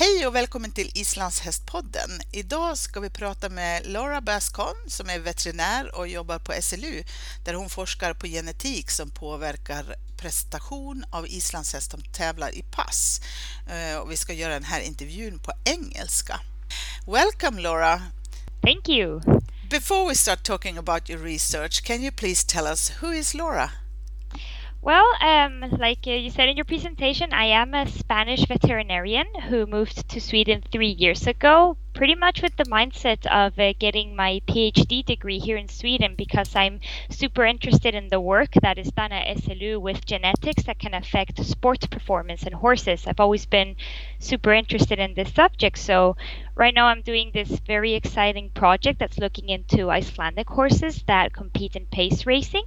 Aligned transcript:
Hej 0.00 0.26
och 0.26 0.34
välkommen 0.34 0.72
till 0.72 0.90
Islandshästpodden. 0.94 2.10
Idag 2.32 2.78
ska 2.78 3.00
vi 3.00 3.10
prata 3.10 3.48
med 3.48 3.86
Laura 3.86 4.20
Bascon 4.20 4.74
som 4.86 5.08
är 5.08 5.18
veterinär 5.18 5.98
och 5.98 6.08
jobbar 6.08 6.38
på 6.38 6.52
SLU 6.62 7.02
där 7.44 7.54
hon 7.54 7.68
forskar 7.68 8.14
på 8.14 8.26
genetik 8.26 8.90
som 8.90 9.10
påverkar 9.10 9.84
prestation 10.16 11.04
av 11.10 11.26
islandshäst 11.26 11.90
som 11.90 12.00
tävlar 12.00 12.54
i 12.54 12.62
pass. 12.62 13.20
Eh, 13.70 13.98
och 13.98 14.10
vi 14.10 14.16
ska 14.16 14.32
göra 14.32 14.52
den 14.52 14.64
här 14.64 14.80
intervjun 14.80 15.38
på 15.38 15.52
engelska. 15.64 16.40
Welcome 17.06 17.62
Laura! 17.62 18.02
Thank 18.62 18.88
you! 18.88 19.20
Before 19.70 20.08
we 20.08 20.14
start 20.14 20.44
talking 20.44 20.78
about 20.78 21.10
your 21.10 21.22
research, 21.24 21.84
can 21.84 22.02
you 22.02 22.12
please 22.12 22.46
tell 22.46 22.66
us 22.66 22.92
who 23.02 23.12
is 23.12 23.34
Laura? 23.34 23.70
Well, 24.82 25.06
um, 25.22 25.60
like 25.78 26.00
uh, 26.06 26.10
you 26.10 26.28
said 26.28 26.50
in 26.50 26.56
your 26.56 26.66
presentation, 26.66 27.32
I 27.32 27.44
am 27.46 27.72
a 27.72 27.86
Spanish 27.86 28.44
veterinarian 28.46 29.26
who 29.48 29.64
moved 29.66 30.06
to 30.10 30.20
Sweden 30.20 30.62
three 30.70 30.90
years 30.98 31.26
ago, 31.26 31.78
pretty 31.92 32.14
much 32.14 32.42
with 32.42 32.56
the 32.56 32.64
mindset 32.64 33.26
of 33.26 33.58
uh, 33.58 33.72
getting 33.78 34.14
my 34.16 34.40
PhD 34.46 35.04
degree 35.04 35.38
here 35.38 35.56
in 35.56 35.68
Sweden 35.68 36.14
because 36.16 36.54
I'm 36.54 36.80
super 37.08 37.44
interested 37.44 37.94
in 37.94 38.08
the 38.08 38.20
work 38.20 38.52
that 38.62 38.78
is 38.78 38.90
done 38.92 39.12
at 39.12 39.36
SLU 39.38 39.80
with 39.80 40.06
genetics 40.06 40.64
that 40.64 40.78
can 40.78 40.94
affect 40.94 41.44
sports 41.44 41.86
performance 41.86 42.44
in 42.44 42.52
horses. 42.52 43.06
I've 43.06 43.20
always 43.20 43.46
been 43.46 43.76
super 44.18 44.52
interested 44.52 44.98
in 44.98 45.14
this 45.14 45.32
subject. 45.34 45.78
So, 45.78 46.16
right 46.54 46.74
now, 46.74 46.86
I'm 46.86 47.02
doing 47.02 47.30
this 47.32 47.60
very 47.66 47.94
exciting 47.94 48.50
project 48.50 48.98
that's 48.98 49.18
looking 49.18 49.48
into 49.48 49.90
Icelandic 49.90 50.48
horses 50.48 51.02
that 51.06 51.32
compete 51.32 51.76
in 51.76 51.86
pace 51.86 52.26
racing. 52.26 52.64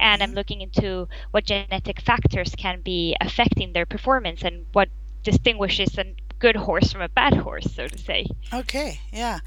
And 0.00 0.22
I'm 0.22 0.32
looking 0.32 0.60
into 0.60 1.08
what 1.30 1.44
genetic 1.44 2.00
factors 2.00 2.54
can 2.56 2.80
be 2.80 3.16
affecting 3.20 3.72
their 3.72 3.86
performance 3.86 4.42
and 4.42 4.66
what 4.72 4.88
distinguishes 5.22 5.96
a 5.98 6.04
good 6.42 6.56
horse 6.56 6.90
from 6.92 7.02
a 7.02 7.08
bad 7.08 7.34
horse, 7.34 7.68
so 7.72 7.86
to 7.86 7.96
say. 7.96 8.26
Okay, 8.52 9.00
yeah. 9.12 9.38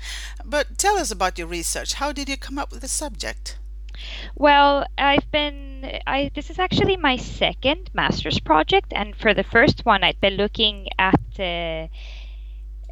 But 0.45 0.77
tell 0.77 0.97
us 0.97 1.11
about 1.11 1.37
your 1.37 1.47
research. 1.47 1.95
How 1.95 2.13
did 2.13 2.29
you 2.29 2.37
come 2.37 2.57
up 2.57 2.71
with 2.71 2.81
the 2.81 2.87
subject? 2.87 3.57
Well, 4.35 4.85
I've 4.97 5.29
been 5.31 5.99
I 6.07 6.31
this 6.35 6.49
is 6.49 6.59
actually 6.59 6.97
my 6.97 7.17
second 7.17 7.89
master's 7.93 8.39
project 8.39 8.89
and 8.95 9.15
for 9.15 9.33
the 9.33 9.43
first 9.55 9.85
one 9.85 10.03
I'd 10.03 10.19
been 10.19 10.37
looking 10.43 10.87
at 10.97 11.23
uh, 11.39 11.87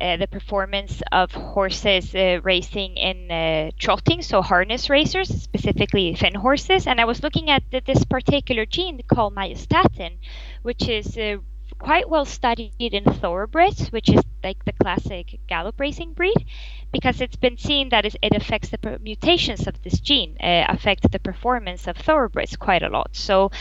uh, 0.04 0.18
the 0.18 0.28
performance 0.28 1.02
of 1.12 1.32
horses 1.32 2.14
uh, 2.16 2.40
racing 2.44 2.98
in 2.98 3.32
uh, 3.32 3.72
trotting, 3.80 4.22
so 4.22 4.42
harness 4.42 4.90
racers, 4.90 5.30
specifically 5.30 6.14
Finnhorses. 6.16 6.88
And 6.88 7.00
I 7.00 7.06
was 7.06 7.24
looking 7.24 7.50
at 7.50 7.64
the, 7.72 7.80
this 7.80 8.04
particular 8.04 8.66
gene 8.66 9.00
called 9.08 9.36
myostatin, 9.36 10.18
which 10.62 10.90
is 10.90 11.18
uh, 11.18 11.38
quite 11.84 12.10
well 12.10 12.26
studied 12.26 12.74
in 12.80 13.04
thoroughbreds, 13.04 13.92
which 13.92 14.10
is 14.10 14.22
like 14.42 14.64
the 14.64 14.72
classic 14.72 15.40
gallop 15.48 15.78
racing 15.80 16.14
breed, 16.14 16.46
because 16.94 17.20
it's 17.20 17.36
been 17.36 17.58
seen 17.58 17.90
that 17.90 18.06
it 18.06 18.34
affects 18.34 18.70
the 18.70 19.00
mutations 19.02 19.68
of 19.68 19.82
this 19.84 20.00
gene, 20.00 20.38
uh, 20.40 20.66
affect 20.70 21.12
the 21.12 21.20
performance 21.20 21.86
of 21.86 21.98
thoroughbreds 21.98 22.56
quite 22.56 22.84
a 22.84 22.90
lot. 22.90 23.10
So 23.12 23.52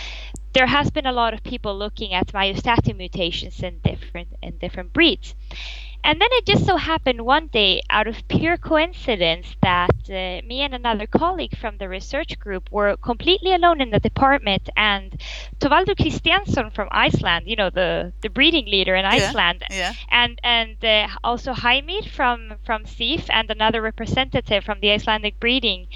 there 0.52 0.66
has 0.66 0.90
been 0.90 1.06
a 1.06 1.12
lot 1.12 1.34
of 1.34 1.42
people 1.42 1.76
looking 1.76 2.12
at 2.14 2.28
myostatin 2.28 2.96
mutations 2.96 3.60
in 3.60 3.80
different 3.82 4.28
in 4.40 4.58
different 4.58 4.92
breeds. 4.92 5.34
And 6.04 6.20
then 6.20 6.28
it 6.32 6.46
just 6.46 6.64
so 6.66 6.76
happened 6.76 7.24
one 7.24 7.46
day, 7.48 7.80
out 7.90 8.06
of 8.06 8.26
pure 8.28 8.56
coincidence, 8.56 9.54
that 9.62 9.90
uh, 10.08 10.40
me 10.46 10.60
and 10.60 10.74
another 10.74 11.06
colleague 11.06 11.56
from 11.56 11.78
the 11.78 11.88
research 11.88 12.38
group 12.38 12.70
were 12.70 12.96
completely 12.96 13.52
alone 13.54 13.80
in 13.80 13.90
the 13.90 14.00
department, 14.00 14.68
and 14.76 15.20
Thorvaldur 15.60 15.94
Kristjansson 15.96 16.72
from 16.74 16.88
Iceland, 16.90 17.46
you 17.46 17.56
know, 17.56 17.70
the, 17.70 18.12
the 18.22 18.28
breeding 18.30 18.66
leader 18.66 18.94
in 18.96 19.04
Iceland, 19.04 19.62
Yeah, 19.70 19.76
yeah. 19.76 19.92
and 20.10 20.40
and 20.42 20.84
uh, 20.84 21.08
also 21.22 21.52
Jaime 21.52 22.02
from 22.02 22.54
from 22.64 22.84
SIF 22.86 23.28
and 23.30 23.50
another 23.50 23.80
representative 23.80 24.64
from 24.64 24.80
the 24.80 24.90
Icelandic 24.90 25.38
breeding, 25.40 25.86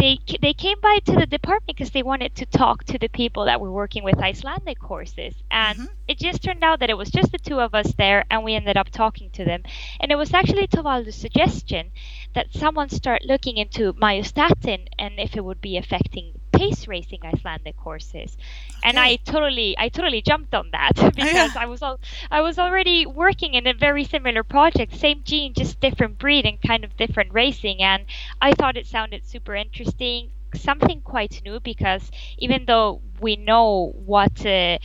they 0.00 0.18
they 0.40 0.54
came 0.54 0.80
by 0.80 0.98
to 1.04 1.12
the 1.12 1.26
department 1.26 1.66
because 1.76 1.90
they 1.90 2.02
wanted 2.02 2.34
to 2.36 2.46
talk 2.46 2.84
to 2.84 2.98
the 2.98 3.08
people 3.08 3.44
that 3.44 3.60
were 3.60 3.70
working 3.72 4.02
with 4.04 4.18
Icelandic 4.18 4.80
horses, 4.80 5.42
and 5.50 5.78
Mhm. 5.78 5.88
it 6.08 6.18
just 6.18 6.42
turned 6.42 6.64
out 6.64 6.80
that 6.80 6.90
it 6.90 6.96
was 6.98 7.10
just 7.10 7.32
the 7.32 7.38
two 7.38 7.60
of 7.60 7.74
us 7.74 7.92
there, 7.94 8.24
and 8.30 8.42
we 8.44 8.54
ended 8.54 8.76
up 8.76 8.90
talking 8.90 9.30
to 9.32 9.44
them. 9.44 9.62
And 10.00 10.10
it 10.10 10.16
was 10.16 10.34
actually 10.34 10.66
Thorvaldur's 10.66 11.16
suggestion 11.16 11.92
that 12.34 12.52
someone 12.52 12.88
start 12.88 13.24
looking 13.24 13.56
into 13.58 13.92
myostatin 13.94 14.88
and 14.98 15.20
if 15.20 15.36
it 15.36 15.44
would 15.44 15.60
be 15.60 15.76
affecting 15.76 16.39
pace 16.60 16.86
racing 16.86 17.20
Icelandic 17.24 17.76
horses. 17.78 18.36
And 18.82 18.98
I 18.98 19.16
totally, 19.16 19.74
I 19.78 19.88
totally 19.88 20.20
jumped 20.20 20.54
on 20.54 20.70
that 20.72 20.94
because 21.16 21.56
I 21.56 21.66
was 21.66 21.82
all, 21.82 21.98
I 22.30 22.40
was 22.42 22.58
already 22.58 23.06
working 23.06 23.54
in 23.54 23.66
a 23.66 23.74
very 23.74 24.04
similar 24.04 24.42
project, 24.42 24.94
same 24.94 25.22
gene, 25.24 25.54
just 25.54 25.80
different 25.80 26.18
breed 26.18 26.44
and 26.44 26.60
kind 26.60 26.84
of 26.84 26.96
different 26.96 27.32
racing. 27.32 27.82
And 27.82 28.04
I 28.40 28.52
thought 28.52 28.76
it 28.76 28.86
sounded 28.86 29.24
super 29.24 29.54
interesting, 29.54 30.30
something 30.54 31.00
quite 31.00 31.40
new 31.44 31.60
because 31.60 32.10
even 32.38 32.66
though 32.66 33.00
we 33.20 33.36
know 33.36 33.92
what. 34.04 34.44
Uh, 34.44 34.78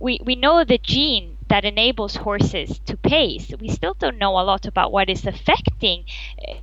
we, 0.00 0.20
we 0.24 0.34
know 0.34 0.64
the 0.64 0.78
gene 0.78 1.33
that 1.54 1.64
enables 1.64 2.16
horses 2.16 2.80
to 2.84 2.96
pace. 2.96 3.52
We 3.60 3.68
still 3.68 3.94
don't 3.94 4.18
know 4.18 4.40
a 4.40 4.42
lot 4.42 4.66
about 4.66 4.90
what 4.90 5.08
is 5.08 5.24
affecting 5.24 6.04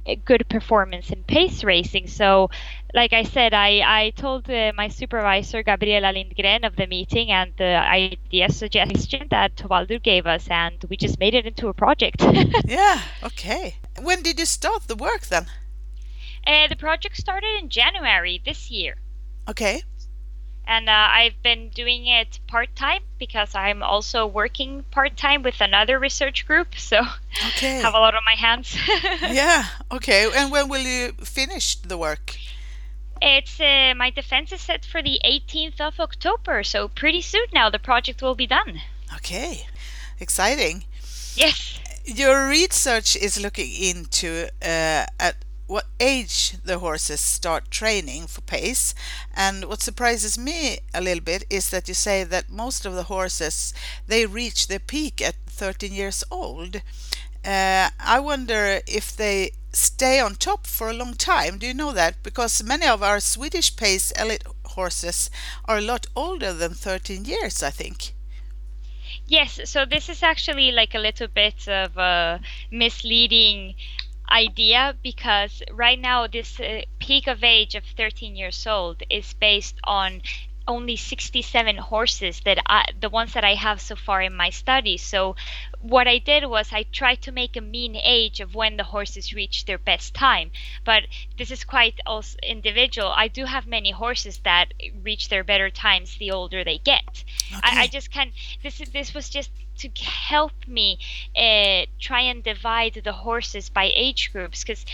uh, 0.06 0.16
good 0.26 0.44
performance 0.50 1.12
in 1.12 1.24
pace 1.24 1.64
racing. 1.64 2.08
So, 2.08 2.50
like 2.94 3.14
I 3.14 3.24
said, 3.24 3.54
I, 3.54 3.70
I 3.86 4.10
told 4.10 4.50
uh, 4.50 4.74
my 4.76 4.90
supervisor, 4.90 5.64
Gabriella 5.64 6.12
Lindgren, 6.12 6.66
of 6.66 6.76
the 6.76 6.88
meeting 6.88 7.32
and 7.32 7.54
the 7.58 7.78
idea 8.02 8.50
suggestion 8.52 9.28
that 9.30 9.56
Thorvaldur 9.56 10.04
gave 10.04 10.28
us, 10.28 10.46
and 10.50 10.84
we 10.90 10.98
just 10.98 11.18
made 11.20 11.36
it 11.36 11.46
into 11.46 11.70
a 11.70 11.74
project. 11.74 12.22
Yeah, 12.66 13.00
okay. 13.24 13.76
When 14.02 14.22
did 14.22 14.40
you 14.40 14.46
start 14.46 14.90
the 14.90 14.96
work 14.96 15.28
then? 15.28 15.46
uh, 16.46 16.68
the 16.68 16.76
project 16.76 17.16
started 17.16 17.60
in 17.62 17.70
January 17.70 18.42
this 18.44 18.70
year. 18.70 18.96
Okay. 19.48 19.84
And 20.72 20.88
uh, 20.90 21.08
I've 21.20 21.40
been 21.44 21.70
doing 21.70 22.08
it 22.08 22.40
part 22.48 22.70
time 22.76 23.02
because 23.20 23.52
I'm 23.56 23.84
also 23.84 24.26
working 24.26 24.84
part 24.92 25.18
time 25.18 25.44
with 25.44 25.60
another 25.60 26.00
research 26.00 26.48
group, 26.48 26.70
so 26.90 26.98
Okay. 27.50 27.82
have 27.82 27.94
a 27.94 28.00
lot 28.00 28.16
on 28.16 28.24
my 28.26 28.36
hands. 28.36 28.70
Yeah, 29.42 29.66
okay. 29.92 30.22
And 30.36 30.52
when 30.52 30.70
will 30.70 30.86
you 30.96 31.12
finish 31.40 31.76
the 31.76 31.98
work? 31.98 32.36
It's 33.22 33.60
uh, 33.60 33.94
my 33.98 34.10
defense 34.10 34.52
is 34.52 34.62
set 34.62 34.86
for 34.86 35.02
the 35.04 35.20
18th 35.26 35.80
of 35.82 36.00
October, 36.00 36.64
so 36.64 36.88
pretty 36.88 37.22
soon 37.22 37.46
now 37.54 37.70
the 37.70 37.80
project 37.80 38.22
will 38.22 38.36
be 38.36 38.48
done. 38.48 38.82
Okay, 39.18 39.68
exciting. 40.20 40.86
Yes. 41.36 41.80
Your 42.06 42.48
research 42.50 43.16
is 43.16 43.40
looking 43.40 43.70
into 43.90 44.48
uh, 44.64 45.06
at 45.20 45.36
what 45.72 45.88
age 46.02 46.58
the 46.66 46.80
horses 46.80 47.22
start 47.22 47.72
training 47.72 48.28
for 48.28 48.42
pace. 48.42 48.94
And 49.34 49.64
what 49.64 49.82
surprises 49.82 50.38
me 50.38 50.80
a 50.94 51.00
little 51.00 51.24
bit 51.24 51.46
is 51.50 51.70
that 51.70 51.88
you 51.88 51.94
say 51.94 52.26
that 52.26 52.50
most 52.50 52.86
of 52.86 52.94
the 52.94 53.04
horses 53.04 53.74
they 54.06 54.26
reach 54.26 54.68
their 54.68 54.80
peak 54.80 55.22
at 55.22 55.36
13 55.48 55.94
years 55.94 56.26
old. 56.30 56.82
Uh, 57.46 57.90
I 58.00 58.20
wonder 58.20 58.82
if 58.86 59.16
they 59.16 59.52
stay 59.72 60.20
on 60.20 60.36
top 60.36 60.68
for 60.68 60.90
a 60.90 60.94
long 60.94 61.14
time. 61.14 61.58
Do 61.58 61.68
you 61.68 61.74
know 61.74 61.94
that? 61.94 62.22
Because 62.22 62.62
many 62.62 62.86
of 62.86 63.02
our 63.02 63.22
Swedish 63.22 63.74
pace 63.78 64.12
elite 64.20 64.44
horses 64.66 65.30
are 65.64 65.78
a 65.78 65.82
lot 65.82 66.06
older 66.18 66.52
than 66.52 66.74
13 66.74 67.24
years, 67.24 67.64
I 67.64 67.70
think. 67.70 68.14
Yes, 69.26 69.62
so 69.64 69.86
this 69.86 70.10
is 70.10 70.22
actually 70.22 70.74
like 70.74 70.94
a 70.94 71.00
little 71.00 71.28
bit 71.28 71.68
of 71.70 71.96
a 71.96 72.42
misleading 72.70 73.76
idea 74.30 74.96
because 75.04 75.62
right 75.72 76.00
now 76.00 76.28
this 76.28 76.60
uh, 76.60 76.82
peak 77.00 77.28
of 77.28 77.44
age 77.44 77.76
of 77.76 77.84
13 77.98 78.36
years 78.36 78.66
old 78.68 79.04
is 79.10 79.34
based 79.34 79.76
on 79.84 80.22
only 80.68 80.96
67 80.96 81.78
horses 81.78 82.42
that 82.46 82.60
I, 82.66 82.86
the 83.00 83.10
ones 83.10 83.34
that 83.34 83.44
I 83.44 83.56
have 83.56 83.82
so 83.82 83.96
far 83.96 84.22
in 84.22 84.36
my 84.36 84.50
study. 84.52 84.98
So 84.98 85.36
what 85.82 86.08
I 86.08 86.20
did 86.20 86.46
was 86.46 86.72
I 86.72 86.84
tried 86.84 87.22
to 87.24 87.32
make 87.32 87.56
a 87.56 87.62
mean 87.62 87.96
age 87.96 88.40
of 88.40 88.56
when 88.56 88.78
the 88.78 88.84
horses 88.84 89.34
reach 89.34 89.66
their 89.66 89.78
best 89.78 90.14
time. 90.14 90.52
But 90.86 91.04
this 91.38 91.52
is 91.52 91.64
quite 91.64 92.00
also 92.06 92.38
individual. 92.44 93.10
I 93.10 93.28
do 93.28 93.46
have 93.46 93.66
many 93.68 93.92
horses 93.92 94.40
that 94.44 94.74
reach 95.02 95.30
their 95.30 95.44
better 95.44 95.70
times 95.70 96.18
the 96.18 96.32
older 96.32 96.64
they 96.64 96.78
get. 96.78 97.24
I, 97.64 97.84
I 97.84 97.88
just 97.88 98.12
can 98.12 98.32
this 98.64 98.78
this 98.94 99.14
was 99.14 99.30
just 99.30 99.52
to 99.78 99.90
help 100.04 100.54
me 100.68 101.00
uh, 101.36 101.86
try 102.00 102.22
and 102.22 102.44
divide 102.44 103.02
the 103.04 103.14
horses 103.14 103.70
by 103.70 103.92
age 103.94 104.32
groups 104.32 104.64
because 104.64 104.86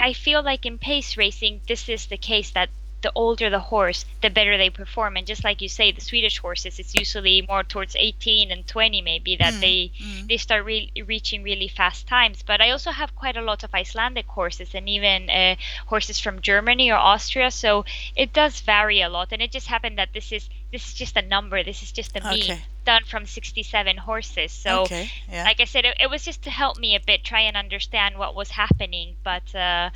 I 0.00 0.12
feel 0.12 0.42
like 0.42 0.66
in 0.66 0.78
pace 0.78 1.16
racing, 1.16 1.62
this 1.66 1.88
is 1.88 2.06
the 2.06 2.18
case 2.18 2.50
that 2.50 2.68
the 3.02 3.12
older 3.14 3.50
the 3.50 3.58
horse, 3.58 4.04
the 4.22 4.30
better 4.30 4.56
they 4.56 4.70
perform. 4.70 5.16
And 5.16 5.26
just 5.26 5.44
like 5.44 5.60
you 5.60 5.68
say, 5.68 5.92
the 5.92 6.00
Swedish 6.00 6.38
horses, 6.38 6.78
it's 6.78 6.94
usually 6.94 7.42
more 7.42 7.62
towards 7.62 7.96
18 7.96 8.50
and 8.50 8.66
20 8.66 9.02
maybe 9.02 9.36
that 9.36 9.54
mm, 9.54 9.60
they 9.60 9.92
mm. 9.98 10.28
they 10.28 10.36
start 10.36 10.64
re- 10.64 10.90
reaching 11.06 11.42
really 11.42 11.68
fast 11.68 12.06
times. 12.06 12.42
But 12.42 12.60
I 12.60 12.70
also 12.70 12.90
have 12.90 13.14
quite 13.14 13.36
a 13.36 13.42
lot 13.42 13.64
of 13.64 13.74
Icelandic 13.74 14.26
horses 14.26 14.74
and 14.74 14.88
even 14.88 15.28
uh, 15.28 15.56
horses 15.86 16.18
from 16.18 16.40
Germany 16.40 16.90
or 16.90 16.96
Austria, 16.96 17.50
so 17.50 17.84
it 18.16 18.32
does 18.32 18.60
vary 18.60 19.00
a 19.02 19.08
lot. 19.08 19.28
And 19.32 19.42
it 19.42 19.52
just 19.52 19.66
happened 19.66 19.98
that 19.98 20.12
this 20.12 20.32
is 20.32 20.48
this 20.72 20.88
is 20.88 20.94
just 20.94 21.16
a 21.16 21.22
number. 21.22 21.62
This 21.62 21.82
is 21.82 21.92
just 21.92 22.16
a 22.16 22.24
mean 22.30 22.42
okay. 22.42 22.62
done 22.86 23.02
from 23.04 23.26
67 23.26 23.98
horses. 23.98 24.50
So, 24.50 24.82
okay. 24.82 25.10
yeah. 25.30 25.44
like 25.44 25.60
I 25.60 25.64
said, 25.64 25.84
it, 25.84 25.98
it, 26.00 26.10
was 26.10 26.24
just 26.24 26.42
to 26.42 26.50
help 26.50 26.78
me 26.78 26.96
a 26.96 27.00
bit 27.00 27.22
try 27.22 27.42
and 27.42 27.56
understand 27.56 28.16
what 28.16 28.34
was 28.34 28.50
happening. 28.50 29.14
But 29.22 29.54
uh, 29.54 29.90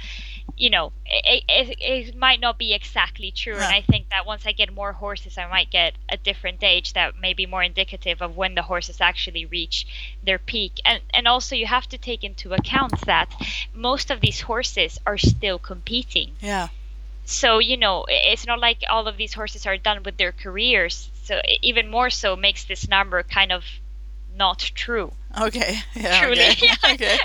you 0.56 0.68
know, 0.68 0.92
it, 1.06 1.44
it, 1.48 1.76
it, 1.80 2.16
might 2.16 2.40
not 2.40 2.58
be 2.58 2.74
exactly 2.74 3.30
true. 3.30 3.54
And 3.54 3.64
I 3.64 3.80
think 3.80 4.10
that 4.10 4.26
once 4.26 4.44
I 4.46 4.52
get 4.52 4.72
more 4.72 4.92
horses, 4.92 5.38
I 5.38 5.46
might 5.48 5.70
get 5.70 5.94
a 6.10 6.18
different 6.18 6.62
age 6.62 6.92
that 6.92 7.18
may 7.18 7.32
be 7.32 7.46
more 7.46 7.62
indicative 7.62 8.20
of 8.20 8.36
when 8.36 8.54
the 8.54 8.62
horses 8.62 9.00
actually 9.00 9.46
reach 9.46 9.86
their 10.24 10.38
peak. 10.38 10.80
And 10.84 11.00
and 11.12 11.26
also 11.26 11.56
you 11.56 11.66
have 11.66 11.88
to 11.88 11.98
take 11.98 12.22
into 12.22 12.52
account 12.52 13.00
that 13.06 13.32
most 13.74 14.10
of 14.10 14.20
these 14.20 14.42
horses 14.42 15.00
are 15.06 15.18
still 15.18 15.58
competing. 15.58 16.32
Yeah 16.40 16.68
so 17.26 17.58
you 17.58 17.76
know 17.76 18.06
it's 18.08 18.46
not 18.46 18.60
like 18.60 18.84
all 18.88 19.06
of 19.06 19.16
these 19.16 19.34
horses 19.34 19.66
are 19.66 19.76
done 19.76 20.02
with 20.04 20.16
their 20.16 20.32
careers 20.32 21.10
so 21.24 21.40
even 21.60 21.90
more 21.90 22.08
so 22.08 22.36
makes 22.36 22.64
this 22.64 22.88
number 22.88 23.22
kind 23.24 23.52
of 23.52 23.64
not 24.34 24.58
true 24.74 25.12
okay 25.40 25.80
yeah 25.94 26.20
Truly. 26.20 26.40
okay, 26.50 26.70
okay. 26.92 27.18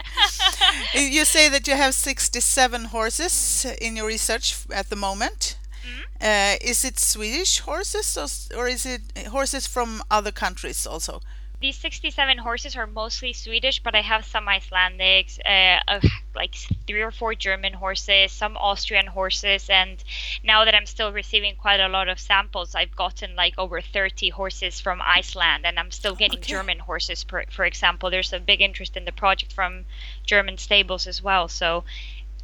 you 0.95 1.24
say 1.24 1.48
that 1.50 1.68
you 1.68 1.75
have 1.75 1.94
67 1.94 2.86
horses 2.86 3.65
in 3.80 3.95
your 3.95 4.07
research 4.07 4.65
at 4.71 4.89
the 4.89 4.95
moment 4.95 5.57
mm-hmm. 5.86 6.01
uh, 6.19 6.56
is 6.62 6.83
it 6.83 6.97
swedish 6.97 7.59
horses 7.59 8.18
or, 8.18 8.59
or 8.59 8.68
is 8.68 8.86
it 8.86 9.01
horses 9.27 9.68
from 9.68 10.01
other 10.09 10.31
countries 10.31 10.88
also 10.88 11.21
these 11.62 11.78
67 11.78 12.40
horses 12.40 12.75
are 12.75 12.88
mostly 12.88 13.34
Swedish, 13.34 13.84
but 13.84 13.94
I 13.94 14.02
have 14.02 14.25
some 14.25 14.48
Icelandics, 14.48 15.40
uh, 15.46 15.80
uh, 15.88 16.00
like 16.36 16.56
three 16.88 17.02
or 17.02 17.12
four 17.12 17.36
German 17.36 17.74
horses, 17.74 18.31
some 18.31 18.58
Austrian 18.58 19.06
horses, 19.06 19.69
and 19.69 20.04
now 20.44 20.66
that 20.66 20.74
I'm 20.74 20.88
still 20.88 21.13
receiving 21.13 21.56
quite 21.56 21.80
a 21.80 21.88
lot 21.88 22.10
of 22.10 22.19
samples, 22.19 22.74
I've 22.74 22.96
gotten 22.96 23.36
like 23.36 23.54
over 23.60 23.80
30 23.80 24.30
horses 24.30 24.81
from 24.81 25.02
Iceland, 25.04 25.68
and 25.68 25.78
I'm 25.78 25.92
still 25.92 26.16
getting 26.16 26.40
okay. 26.40 26.50
German 26.50 26.80
horses, 26.80 27.24
per, 27.24 27.46
for 27.52 27.64
example. 27.66 28.10
There's 28.10 28.34
a 28.34 28.40
big 28.40 28.60
interest 28.60 28.98
in 28.98 29.06
the 29.06 29.12
project 29.12 29.54
from 29.54 29.86
German 30.25 30.57
stables 30.57 31.06
as 31.06 31.22
well, 31.22 31.48
so 31.48 31.84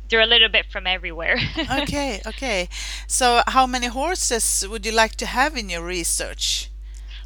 they're 0.09 0.21
a 0.21 0.27
little 0.27 0.49
bit 0.49 0.67
from 0.69 0.85
everywhere. 0.85 1.39
okay, 1.81 2.21
okay. 2.27 2.69
So, 3.07 3.41
how 3.47 3.65
many 3.65 3.87
horses 3.87 4.63
would 4.69 4.85
you 4.85 4.91
like 4.91 5.15
to 5.15 5.25
have 5.25 5.57
in 5.57 5.69
your 5.69 5.83
research? 5.83 6.69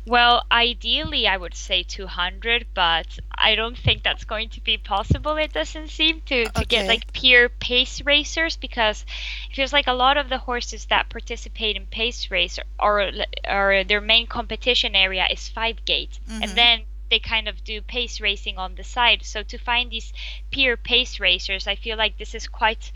Well, 0.05 0.43
ideally, 0.51 1.27
I 1.27 1.37
would 1.37 1.53
say 1.53 1.83
200, 1.83 2.67
but 2.73 3.19
I 3.35 3.53
don't 3.53 3.77
think 3.77 4.01
that's 4.01 4.23
going 4.23 4.49
to 4.49 4.61
be 4.61 4.77
possible. 4.77 5.37
It 5.37 5.53
doesn't 5.53 5.89
seem 5.89 6.21
to, 6.21 6.45
to 6.45 6.49
okay. 6.49 6.65
get 6.65 6.87
like 6.87 7.13
pure 7.13 7.49
pace 7.49 8.01
racers 8.01 8.57
because 8.57 9.05
it 9.49 9.55
feels 9.55 9.71
like 9.71 9.85
a 9.85 9.93
lot 9.93 10.17
of 10.17 10.27
the 10.29 10.39
horses 10.39 10.85
that 10.85 11.09
participate 11.09 11.75
in 11.75 11.85
pace 11.85 12.31
race 12.31 12.57
are, 12.79 13.11
are 13.45 13.83
their 13.83 14.01
main 14.01 14.25
competition 14.25 14.95
area 14.95 15.27
is 15.29 15.47
five 15.49 15.85
gait, 15.85 16.19
mm-hmm. 16.27 16.43
and 16.43 16.51
then 16.57 16.81
they 17.11 17.19
kind 17.19 17.47
of 17.47 17.63
do 17.63 17.81
pace 17.81 18.19
racing 18.19 18.57
on 18.57 18.73
the 18.73 18.83
side. 18.83 19.23
So 19.23 19.43
to 19.43 19.57
find 19.59 19.91
these 19.91 20.11
pure 20.49 20.77
pace 20.77 21.19
racers, 21.19 21.67
I 21.67 21.75
feel 21.75 21.97
like 21.97 22.17
this 22.17 22.33
is 22.33 22.47
quite 22.47 22.91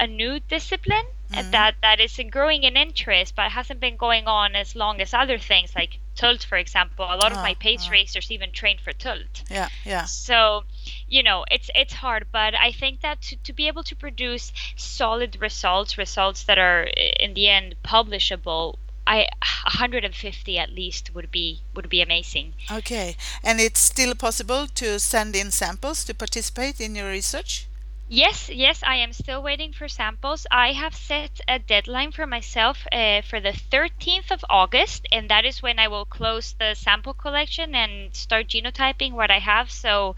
a 0.00 0.06
new 0.06 0.40
discipline 0.40 1.04
mm-hmm. 1.30 1.50
that 1.52 1.76
that 1.82 2.00
is 2.00 2.18
growing 2.30 2.64
in 2.64 2.76
interest, 2.76 3.36
but 3.36 3.52
hasn't 3.52 3.78
been 3.78 3.96
going 3.96 4.26
on 4.26 4.56
as 4.56 4.74
long 4.74 5.00
as 5.00 5.14
other 5.14 5.38
things 5.38 5.74
like 5.76 5.98
Tölt, 6.20 6.44
for 6.44 6.58
example. 6.58 7.04
A 7.04 7.16
lot 7.16 7.32
of 7.32 7.38
my 7.38 7.52
ah, 7.52 7.62
pace 7.66 7.88
uh. 7.88 7.92
racers 7.92 8.30
even 8.30 8.52
train 8.52 8.78
for 8.78 8.92
Tölt. 8.92 9.50
Yeah, 9.50 9.68
yeah. 9.84 10.04
So, 10.04 10.64
you 11.08 11.22
know, 11.22 11.44
it's 11.50 11.70
it's 11.74 11.94
hard, 11.94 12.26
but 12.30 12.54
I 12.54 12.72
think 12.72 13.00
that 13.00 13.22
to, 13.22 13.36
to 13.36 13.52
be 13.52 13.68
able 13.68 13.84
to 13.84 13.96
produce 13.96 14.52
solid 14.76 15.40
results, 15.40 15.96
results 15.96 16.44
that 16.44 16.58
are 16.58 16.82
in 17.24 17.34
the 17.34 17.48
end 17.48 17.76
publishable, 17.82 18.76
I 19.06 19.28
150 19.64 20.58
at 20.58 20.70
least 20.70 21.14
would 21.14 21.30
be 21.30 21.62
would 21.74 21.88
be 21.88 22.02
amazing. 22.02 22.52
Okay, 22.70 23.16
and 23.42 23.58
it's 23.60 23.80
still 23.80 24.14
possible 24.14 24.66
to 24.74 24.98
send 24.98 25.34
in 25.34 25.50
samples 25.50 26.04
to 26.04 26.14
participate 26.14 26.80
in 26.80 26.94
your 26.94 27.08
research. 27.08 27.66
Yes, 28.12 28.50
yes, 28.50 28.82
I 28.84 28.96
am 28.96 29.12
still 29.12 29.40
waiting 29.40 29.72
for 29.72 29.86
samples. 29.86 30.44
I 30.50 30.72
have 30.72 30.96
set 30.96 31.40
a 31.46 31.60
deadline 31.60 32.10
for 32.10 32.26
myself 32.26 32.84
uh, 32.90 33.22
for 33.22 33.38
the 33.38 33.52
13th 33.52 34.32
of 34.32 34.44
August, 34.50 35.06
and 35.12 35.30
that 35.30 35.44
is 35.44 35.62
when 35.62 35.78
I 35.78 35.86
will 35.86 36.06
close 36.06 36.52
the 36.58 36.74
sample 36.74 37.14
collection 37.14 37.72
and 37.72 38.12
start 38.12 38.48
genotyping 38.48 39.12
what 39.12 39.30
I 39.30 39.38
have. 39.38 39.70
So, 39.70 40.16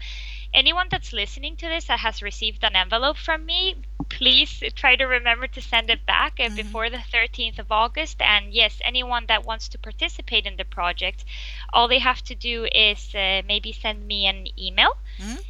anyone 0.55 0.87
that's 0.89 1.13
listening 1.13 1.55
to 1.57 1.67
this 1.67 1.85
that 1.85 1.99
has 1.99 2.23
received 2.23 2.63
an 2.63 2.75
envelope 2.75 3.17
from 3.17 3.45
me, 3.45 3.75
please 4.09 4.63
try 4.73 4.95
to 4.95 5.05
remember 5.05 5.45
to 5.45 5.61
send 5.61 5.91
it 5.91 6.03
back 6.07 6.39
uh, 6.39 6.45
mm-hmm. 6.45 6.55
before 6.55 6.89
the 6.89 6.97
13th 6.97 7.59
of 7.59 7.71
August. 7.71 8.23
And 8.23 8.51
yes, 8.51 8.75
anyone 8.83 9.25
that 9.27 9.45
wants 9.45 9.67
to 9.67 9.77
participate 9.77 10.47
in 10.47 10.57
the 10.57 10.65
project, 10.65 11.25
all 11.71 11.87
they 11.87 11.99
have 11.99 12.23
to 12.23 12.33
do 12.33 12.65
is 12.73 13.13
uh, 13.13 13.43
maybe 13.47 13.71
send 13.71 14.07
me 14.07 14.25
an 14.25 14.47
email. 14.57 14.97
Mm-hmm. 15.19 15.41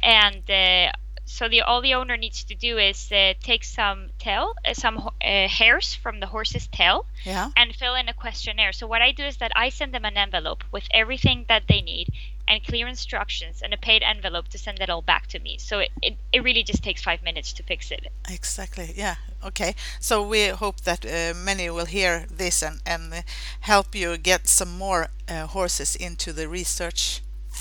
And 0.00 0.48
uh, 0.48 0.92
so 1.28 1.48
the 1.48 1.60
all 1.60 1.82
the 1.82 1.94
owner 1.94 2.16
needs 2.16 2.42
to 2.44 2.54
do 2.54 2.78
is 2.78 3.12
uh, 3.12 3.34
take 3.40 3.62
some 3.62 4.08
tail, 4.18 4.54
uh, 4.64 4.72
some 4.72 4.96
uh, 4.98 5.46
hairs 5.46 5.94
from 5.94 6.20
the 6.20 6.26
horse's 6.26 6.66
tail, 6.68 7.04
yeah. 7.24 7.50
and 7.54 7.74
fill 7.74 7.94
in 7.94 8.08
a 8.08 8.14
questionnaire. 8.14 8.72
So 8.72 8.86
what 8.86 9.02
I 9.02 9.12
do 9.12 9.24
is 9.24 9.36
that 9.36 9.52
I 9.54 9.68
send 9.68 9.92
them 9.92 10.06
an 10.06 10.16
envelope 10.16 10.64
with 10.72 10.84
everything 10.90 11.44
that 11.48 11.64
they 11.68 11.82
need 11.82 12.08
and 12.48 12.64
clear 12.64 12.88
instructions 12.88 13.60
and 13.62 13.74
a 13.74 13.76
paid 13.76 14.02
envelope 14.02 14.48
to 14.48 14.58
send 14.58 14.80
it 14.80 14.88
all 14.88 15.02
back 15.02 15.26
to 15.28 15.38
me. 15.38 15.58
So 15.58 15.80
it, 15.80 15.90
it, 16.02 16.16
it 16.32 16.42
really 16.42 16.62
just 16.62 16.82
takes 16.82 17.02
five 17.02 17.22
minutes 17.22 17.52
to 17.54 17.62
fix 17.62 17.90
it. 17.90 18.06
Exactly. 18.30 18.94
Yeah. 18.96 19.16
Okay. 19.44 19.74
So 20.00 20.26
we 20.26 20.48
hope 20.48 20.80
that 20.80 21.04
uh, 21.04 21.34
many 21.36 21.68
will 21.68 21.84
hear 21.84 22.24
this 22.30 22.62
and, 22.62 22.80
and 22.86 23.22
help 23.60 23.94
you 23.94 24.16
get 24.16 24.48
some 24.48 24.78
more 24.78 25.08
uh, 25.28 25.46
horses 25.46 25.94
into 25.94 26.32
the 26.32 26.48
research 26.48 27.20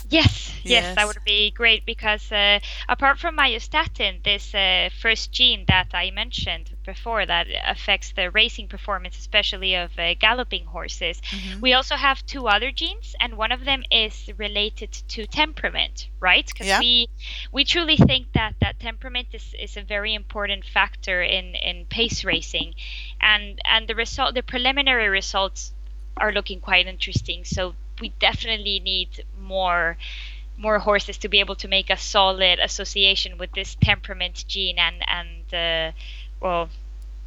Yes, 0.10 0.54
yes, 0.64 0.84
yes, 0.84 0.96
that 0.96 1.08
would 1.08 1.24
be 1.26 1.52
great 1.52 1.86
because 1.86 2.32
uh, 2.32 2.60
apart 2.88 3.20
from 3.20 3.36
myostatin, 3.38 4.24
this 4.24 4.56
uh, 4.56 4.90
first 5.02 5.34
gene 5.34 5.66
that 5.68 5.90
I 5.94 6.12
mentioned 6.12 6.72
before 6.86 7.26
that 7.26 7.48
affects 7.66 8.14
the 8.14 8.32
racing 8.32 8.70
performance, 8.70 9.18
especially 9.18 9.76
of 9.76 9.92
uh, 10.00 10.14
galloping 10.14 10.66
horses, 10.66 11.20
mm-hmm. 11.20 11.60
we 11.60 11.74
also 11.74 11.96
have 11.96 12.26
two 12.26 12.48
other 12.48 12.72
genes, 12.72 13.16
and 13.20 13.38
one 13.38 13.52
of 13.52 13.66
them 13.66 13.84
is 13.92 14.30
related 14.38 14.94
to 15.10 15.28
temperament, 15.28 16.08
right? 16.22 16.48
Because 16.48 16.68
yeah. 16.68 16.80
we 16.80 17.10
we 17.52 17.66
truly 17.66 17.98
think 17.98 18.32
that 18.34 18.56
that 18.62 18.80
temperament 18.80 19.28
is, 19.34 19.54
is 19.60 19.76
a 19.76 19.82
very 19.82 20.14
important 20.14 20.64
factor 20.64 21.22
in 21.22 21.54
in 21.56 21.86
pace 21.86 22.24
racing, 22.24 22.76
and 23.20 23.60
and 23.66 23.90
the 23.90 23.96
result, 23.96 24.36
the 24.36 24.44
preliminary 24.44 25.10
results 25.10 25.74
are 26.16 26.32
looking 26.32 26.62
quite 26.62 26.88
interesting. 26.88 27.44
So 27.44 27.76
we 28.02 28.10
definitely 28.20 28.80
need 28.80 29.26
more 29.40 29.98
more 30.58 30.80
horses 30.80 31.18
to 31.20 31.30
be 31.30 31.40
able 31.40 31.56
to 31.56 31.68
make 31.68 31.90
a 31.90 31.98
solid 31.98 32.60
association 32.60 33.38
with 33.38 33.52
this 33.54 33.76
temperament 33.82 34.44
gene 34.48 34.78
and 34.80 35.04
and 35.08 35.54
uh, 35.54 35.92
well 36.42 36.70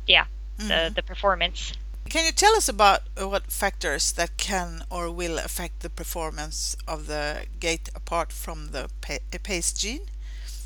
yeah 0.07 0.25
mm-hmm. 0.59 0.69
the 0.69 0.93
the 0.97 1.03
performance 1.03 1.73
can 2.09 2.27
you 2.27 2.33
tell 2.33 2.57
us 2.57 2.69
about 2.69 3.03
what 3.17 3.53
factors 3.53 4.11
that 4.13 4.37
can 4.37 4.83
or 4.91 5.11
will 5.11 5.39
affect 5.39 5.81
the 5.81 5.91
performance 5.91 6.77
of 6.89 7.07
the 7.07 7.47
gait 7.61 7.89
apart 7.95 8.33
from 8.33 8.73
the 8.73 8.89
pace 9.43 9.73
gene 9.73 10.07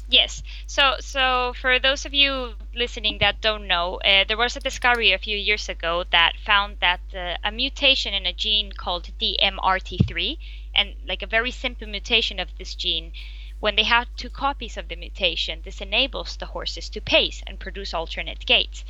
Yes. 0.08 0.42
So, 0.66 0.96
so 1.00 1.54
for 1.60 1.78
those 1.78 2.04
of 2.04 2.12
you 2.12 2.54
listening 2.74 3.18
that 3.18 3.40
don't 3.40 3.66
know, 3.66 3.96
uh, 3.96 4.24
there 4.28 4.36
was 4.36 4.56
a 4.56 4.60
discovery 4.60 5.12
a 5.12 5.18
few 5.18 5.36
years 5.36 5.68
ago 5.68 6.04
that 6.10 6.34
found 6.44 6.78
that 6.80 7.00
uh, 7.14 7.36
a 7.42 7.50
mutation 7.50 8.12
in 8.12 8.26
a 8.26 8.32
gene 8.32 8.72
called 8.72 9.10
DMRT3, 9.20 10.38
and 10.74 10.94
like 11.06 11.22
a 11.22 11.26
very 11.26 11.50
simple 11.50 11.88
mutation 11.88 12.38
of 12.38 12.48
this 12.58 12.74
gene, 12.74 13.12
when 13.60 13.76
they 13.76 13.84
have 13.84 14.14
two 14.16 14.28
copies 14.28 14.76
of 14.76 14.88
the 14.88 14.96
mutation, 14.96 15.62
this 15.64 15.80
enables 15.80 16.36
the 16.36 16.46
horses 16.46 16.90
to 16.90 17.00
pace 17.00 17.42
and 17.46 17.58
produce 17.58 17.94
alternate 17.94 18.44
gaits. 18.44 18.84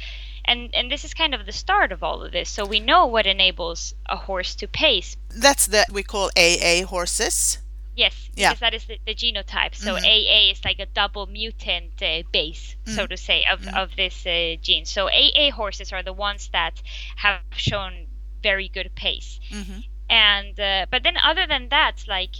And 0.44 0.75
and 0.75 0.90
this 0.90 1.04
is 1.04 1.14
kind 1.14 1.33
of 1.33 1.47
the 1.47 1.52
start 1.52 1.92
of 1.92 2.02
all 2.02 2.23
of 2.23 2.33
this. 2.33 2.50
So 2.50 2.66
we 2.66 2.80
know 2.80 3.06
what 3.06 3.26
enables 3.26 3.94
a 4.06 4.16
horse 4.16 4.54
to 4.56 4.66
pace. 4.66 5.16
That's 5.28 5.68
that 5.68 5.92
we 5.92 6.02
call 6.02 6.30
AA 6.37 6.85
horses. 6.85 7.59
Yes, 7.96 8.30
yeah. 8.34 8.50
because 8.50 8.60
that 8.60 8.74
is 8.74 8.86
the, 8.86 8.98
the 9.06 9.14
genotype. 9.14 9.74
So 9.74 9.94
mm-hmm. 9.94 10.04
AA 10.04 10.52
is 10.52 10.64
like 10.64 10.80
a 10.80 10.86
double 10.86 11.26
mutant 11.26 12.02
uh, 12.02 12.22
base, 12.32 12.76
mm-hmm. 12.84 12.96
so 12.96 13.06
to 13.06 13.16
say, 13.16 13.44
of, 13.50 13.60
mm-hmm. 13.60 13.76
of 13.76 13.94
this 13.96 14.26
uh, 14.26 14.56
gene. 14.60 14.84
So 14.84 15.08
AA 15.08 15.50
horses 15.52 15.92
are 15.92 16.02
the 16.02 16.12
ones 16.12 16.50
that 16.52 16.82
have 17.16 17.40
shown 17.52 18.06
very 18.42 18.68
good 18.68 18.90
pace. 18.94 19.38
Mm-hmm. 19.50 19.78
And 20.10 20.60
uh, 20.60 20.86
but 20.90 21.02
then 21.02 21.16
other 21.16 21.46
than 21.46 21.68
that, 21.70 22.04
like 22.06 22.34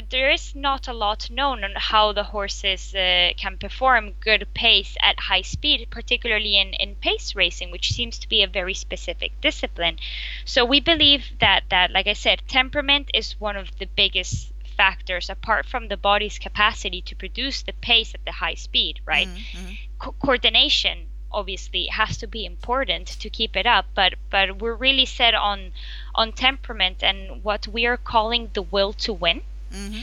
there 0.00 0.30
is 0.30 0.54
not 0.54 0.88
a 0.88 0.92
lot 0.92 1.30
known 1.30 1.64
on 1.64 1.72
how 1.76 2.12
the 2.12 2.24
horses 2.24 2.94
uh, 2.94 3.32
can 3.36 3.58
perform 3.58 4.12
good 4.20 4.46
pace 4.54 4.96
at 5.00 5.20
high 5.20 5.42
speed, 5.42 5.88
particularly 5.90 6.56
in, 6.58 6.74
in 6.74 6.94
pace 6.96 7.34
racing, 7.34 7.70
which 7.70 7.92
seems 7.92 8.18
to 8.18 8.28
be 8.28 8.42
a 8.42 8.46
very 8.46 8.74
specific 8.74 9.32
discipline. 9.40 9.98
So 10.44 10.64
we 10.64 10.80
believe 10.80 11.24
that, 11.40 11.64
that, 11.70 11.90
like 11.90 12.06
I 12.06 12.14
said, 12.14 12.42
temperament 12.48 13.10
is 13.12 13.40
one 13.40 13.56
of 13.56 13.78
the 13.78 13.86
biggest 13.86 14.52
factors 14.76 15.28
apart 15.28 15.66
from 15.66 15.88
the 15.88 15.96
body's 15.96 16.38
capacity 16.38 17.02
to 17.02 17.14
produce 17.14 17.62
the 17.62 17.74
pace 17.74 18.14
at 18.14 18.24
the 18.24 18.32
high 18.32 18.54
speed, 18.54 19.00
right? 19.04 19.28
Mm-hmm. 19.28 19.72
Co- 19.98 20.14
coordination 20.18 21.06
obviously 21.30 21.86
has 21.86 22.18
to 22.18 22.26
be 22.26 22.44
important 22.44 23.06
to 23.06 23.30
keep 23.30 23.56
it 23.56 23.64
up 23.64 23.86
but 23.94 24.12
but 24.28 24.60
we're 24.60 24.74
really 24.74 25.06
set 25.06 25.34
on 25.34 25.72
on 26.14 26.30
temperament 26.30 27.02
and 27.02 27.42
what 27.42 27.66
we 27.66 27.86
are 27.86 27.96
calling 27.96 28.50
the 28.52 28.60
will 28.60 28.92
to 28.92 29.14
win 29.14 29.40
Mm-hmm. 29.72 30.02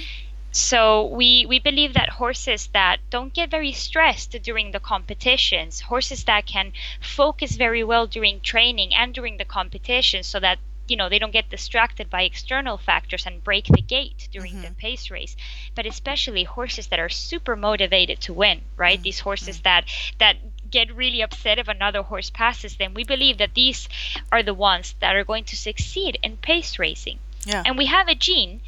so 0.52 1.06
we 1.08 1.46
we 1.48 1.60
believe 1.60 1.94
that 1.94 2.10
horses 2.10 2.70
that 2.74 2.98
don't 3.10 3.34
get 3.34 3.52
very 3.52 3.72
stressed 3.72 4.32
during 4.42 4.72
the 4.72 4.80
competitions 4.80 5.82
horses 5.82 6.24
that 6.24 6.46
can 6.46 6.74
focus 7.00 7.56
very 7.56 7.84
well 7.84 8.08
during 8.08 8.40
training 8.42 8.94
and 8.96 9.14
during 9.14 9.38
the 9.38 9.46
competition 9.46 10.24
so 10.24 10.40
that 10.40 10.58
you 10.90 10.98
know 10.98 11.08
they 11.08 11.20
don't 11.20 11.32
get 11.32 11.50
distracted 11.50 12.10
by 12.10 12.24
external 12.24 12.78
factors 12.78 13.26
and 13.26 13.44
break 13.44 13.66
the 13.66 13.82
gait 13.82 14.28
during 14.32 14.62
the 14.62 14.72
pace 14.72 15.12
race. 15.12 15.36
But 15.76 15.86
especially 15.86 16.44
horses 16.44 16.88
that 16.88 17.00
are 17.00 17.10
super 17.10 17.56
motivated 17.56 18.20
to 18.22 18.34
win 18.34 18.62
right? 18.76 19.02
These 19.02 19.20
horses 19.20 19.62
that 19.62 19.86
that 20.18 20.38
get 20.72 20.96
really 20.96 21.22
upset 21.22 21.60
if 21.60 21.68
another 21.68 22.02
horse 22.02 22.30
passes 22.30 22.76
them 22.78 22.94
we 22.94 23.04
believe 23.04 23.38
that 23.38 23.54
these 23.56 23.88
are 24.32 24.44
the 24.44 24.54
ones 24.54 24.96
that 25.00 25.16
are 25.16 25.24
going 25.24 25.44
to 25.46 25.56
succeed 25.56 26.18
in 26.24 26.38
pace 26.38 26.80
racing. 26.80 27.20
Yeah. 27.46 27.64
and 27.66 27.78
we 27.78 27.86
have 27.86 28.10
a 28.10 28.16
gene 28.16 28.60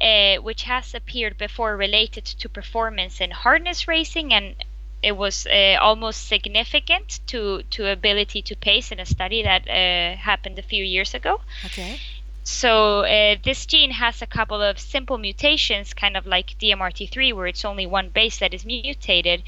uh, 0.00 0.36
which 0.36 0.62
has 0.62 0.94
appeared 0.94 1.36
before 1.36 1.76
related 1.76 2.24
to 2.24 2.48
performance 2.48 3.20
in 3.20 3.30
harness 3.30 3.86
racing 3.86 4.32
and 4.32 4.54
it 5.02 5.16
was 5.16 5.46
uh, 5.46 5.76
almost 5.80 6.26
significant 6.28 7.20
to 7.26 7.62
to 7.70 7.86
ability 7.90 8.42
to 8.42 8.54
pace 8.56 8.92
in 8.92 9.00
a 9.00 9.06
study 9.06 9.42
that 9.42 9.62
uh, 9.68 10.16
happened 10.16 10.58
a 10.58 10.62
few 10.62 10.84
years 10.84 11.14
ago 11.14 11.40
Okay. 11.64 11.98
so 12.44 13.00
uh, 13.00 13.36
this 13.44 13.66
gene 13.66 13.92
has 13.92 14.22
a 14.22 14.26
couple 14.26 14.60
of 14.62 14.78
simple 14.78 15.18
mutations 15.18 15.94
kind 15.94 16.16
of 16.16 16.26
like 16.26 16.58
dmrt3 16.58 17.32
where 17.34 17.46
it's 17.46 17.64
only 17.64 17.86
one 17.86 18.08
base 18.10 18.38
that 18.38 18.52
is 18.54 18.64
mutated 18.64 19.42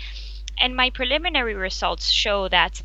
and 0.59 0.77
my 0.77 0.91
preliminary 0.91 1.55
results 1.55 2.11
show 2.11 2.49
that 2.49 2.83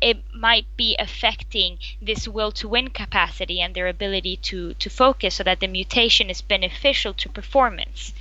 it 0.00 0.18
might 0.34 0.66
be 0.76 0.96
affecting 0.98 1.78
this 2.02 2.28
will 2.28 2.52
to 2.52 2.68
win 2.68 2.88
capacity 2.90 3.60
and 3.60 3.74
their 3.74 3.88
ability 3.88 4.36
to 4.36 4.74
to 4.74 4.90
focus 4.90 5.36
so 5.36 5.44
that 5.44 5.60
the 5.60 5.68
mutation 5.68 6.28
is 6.30 6.42
beneficial 6.42 7.14
to 7.14 7.28
performance. 7.28 8.12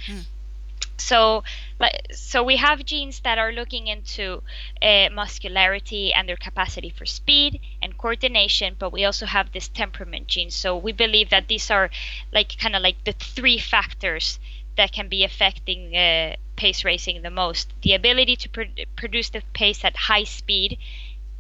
So 0.98 1.44
like 1.80 2.08
so 2.12 2.42
we 2.44 2.56
have 2.56 2.86
genes 2.86 3.20
that 3.22 3.38
are 3.38 3.52
looking 3.52 3.88
into 3.88 4.42
uh, 4.82 5.10
muscularity 5.12 6.14
and 6.14 6.28
their 6.30 6.38
capacity 6.38 6.90
for 6.90 7.06
speed 7.06 7.60
and 7.82 7.98
coordination 7.98 8.76
but 8.80 8.94
we 8.94 9.04
also 9.04 9.26
have 9.26 9.52
this 9.52 9.68
temperament 9.68 10.28
gene. 10.28 10.52
So 10.52 10.78
we 10.78 10.94
believe 10.94 11.30
that 11.30 11.48
these 11.50 11.70
are 11.70 11.90
like 12.34 12.58
kind 12.58 12.76
of 12.76 12.82
like 12.82 13.04
the 13.04 13.12
three 13.12 13.58
factors 13.58 14.40
that 14.78 14.92
can 14.92 15.08
be 15.08 15.24
affecting 15.24 15.96
uh, 15.96 16.36
pace 16.56 16.84
racing 16.86 17.22
the 17.22 17.30
most. 17.30 17.74
The 17.82 17.94
ability 17.94 18.36
to 18.38 18.50
pr- 18.50 18.82
produce 18.96 19.30
the 19.30 19.42
pace 19.54 19.84
at 19.84 19.96
high 19.96 20.24
speed 20.24 20.78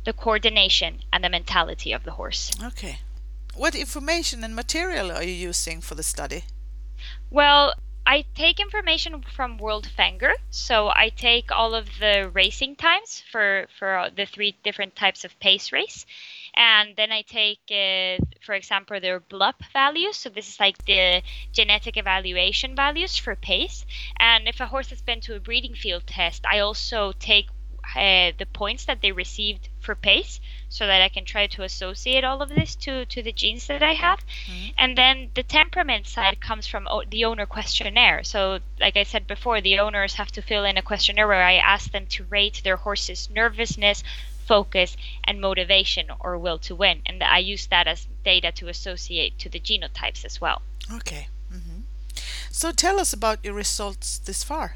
the 0.05 0.13
coordination 0.13 1.01
and 1.11 1.23
the 1.23 1.29
mentality 1.29 1.91
of 1.91 2.03
the 2.03 2.11
horse 2.11 2.51
Okay. 2.63 2.99
What 3.55 3.73
information 3.73 4.43
and 4.43 4.53
material 4.53 5.11
are 5.11 5.23
you 5.23 5.31
using 5.31 5.79
for 5.79 5.95
the 5.95 6.03
study? 6.03 6.43
Well, 7.31 7.75
I 8.05 8.25
take 8.35 8.59
information 8.59 9.23
from 9.35 9.57
WorldFengur, 9.57 10.33
so 10.51 10.89
I 10.89 11.09
take 11.09 11.51
all 11.51 11.73
of 11.73 11.87
the 11.99 12.29
racing 12.31 12.75
times 12.75 13.23
for 13.31 13.67
for 13.79 14.09
the 14.15 14.25
three 14.25 14.55
different 14.63 14.95
types 14.95 15.23
of 15.23 15.39
pace 15.39 15.71
race, 15.71 16.05
and 16.55 16.95
then 16.95 17.11
I 17.11 17.23
take, 17.23 17.61
uh, 17.71 18.23
for 18.45 18.53
example, 18.53 18.99
their 18.99 19.19
BLUP 19.19 19.55
values. 19.73 20.17
So 20.17 20.29
this 20.29 20.49
is 20.49 20.59
like 20.59 20.77
the 20.85 21.23
genetic 21.51 21.97
evaluation 21.97 22.75
values 22.75 23.17
for 23.17 23.35
pace. 23.35 23.85
And 24.17 24.47
if 24.47 24.59
a 24.59 24.67
horse 24.67 24.89
has 24.89 25.01
been 25.01 25.21
to 25.21 25.35
a 25.35 25.39
breeding 25.39 25.75
field 25.75 26.05
test, 26.05 26.45
I 26.45 26.59
also 26.59 27.11
take 27.13 27.47
uh, 27.95 28.31
the 28.37 28.45
points 28.45 28.85
that 28.85 29.01
they 29.01 29.11
received 29.11 29.69
for 29.79 29.95
pace 29.95 30.39
so 30.69 30.85
that 30.85 31.01
I 31.01 31.09
can 31.09 31.23
try 31.25 31.47
to 31.47 31.63
associate 31.63 32.23
all 32.23 32.41
of 32.41 32.49
this 32.49 32.75
to, 32.77 33.05
to 33.05 33.21
the 33.23 33.31
genes 33.31 33.67
that 33.67 33.81
I 33.81 33.93
have. 33.93 34.19
And 34.77 34.97
then 34.97 35.29
the 35.33 35.43
temperament 35.43 36.05
side 36.07 36.41
comes 36.41 36.67
from 36.67 36.87
o- 36.89 37.03
the 37.09 37.23
owner 37.25 37.45
questionnaire. 37.45 38.23
So, 38.23 38.59
like 38.79 38.97
I 38.97 39.03
said 39.03 39.27
before, 39.27 39.61
the 39.61 39.79
owners 39.79 40.15
have 40.15 40.31
to 40.33 40.41
fill 40.41 40.65
in 40.65 40.77
a 40.77 40.81
questionnaire 40.81 41.27
where 41.27 41.43
I 41.43 41.55
ask 41.55 41.91
them 41.91 42.07
to 42.07 42.25
rate 42.25 42.61
their 42.63 42.77
horse's 42.77 43.29
nervousness, 43.29 44.03
focus, 44.45 44.97
and 45.23 45.39
motivation 45.39 46.07
or 46.19 46.37
will 46.37 46.59
to 46.59 46.75
win. 46.75 47.01
And 47.05 47.23
I 47.23 47.37
use 47.37 47.67
that 47.67 47.87
as 47.87 48.07
data 48.23 48.51
to 48.53 48.67
associate 48.67 49.39
to 49.39 49.49
the 49.49 49.59
genotypes 49.59 50.25
as 50.25 50.41
well. 50.41 50.61
Okay. 50.91 51.27
hmm 51.49 51.81
So 52.51 52.71
tell 52.71 52.99
us 52.99 53.13
about 53.13 53.43
your 53.45 53.53
results 53.53 54.17
this 54.17 54.43
far. 54.43 54.75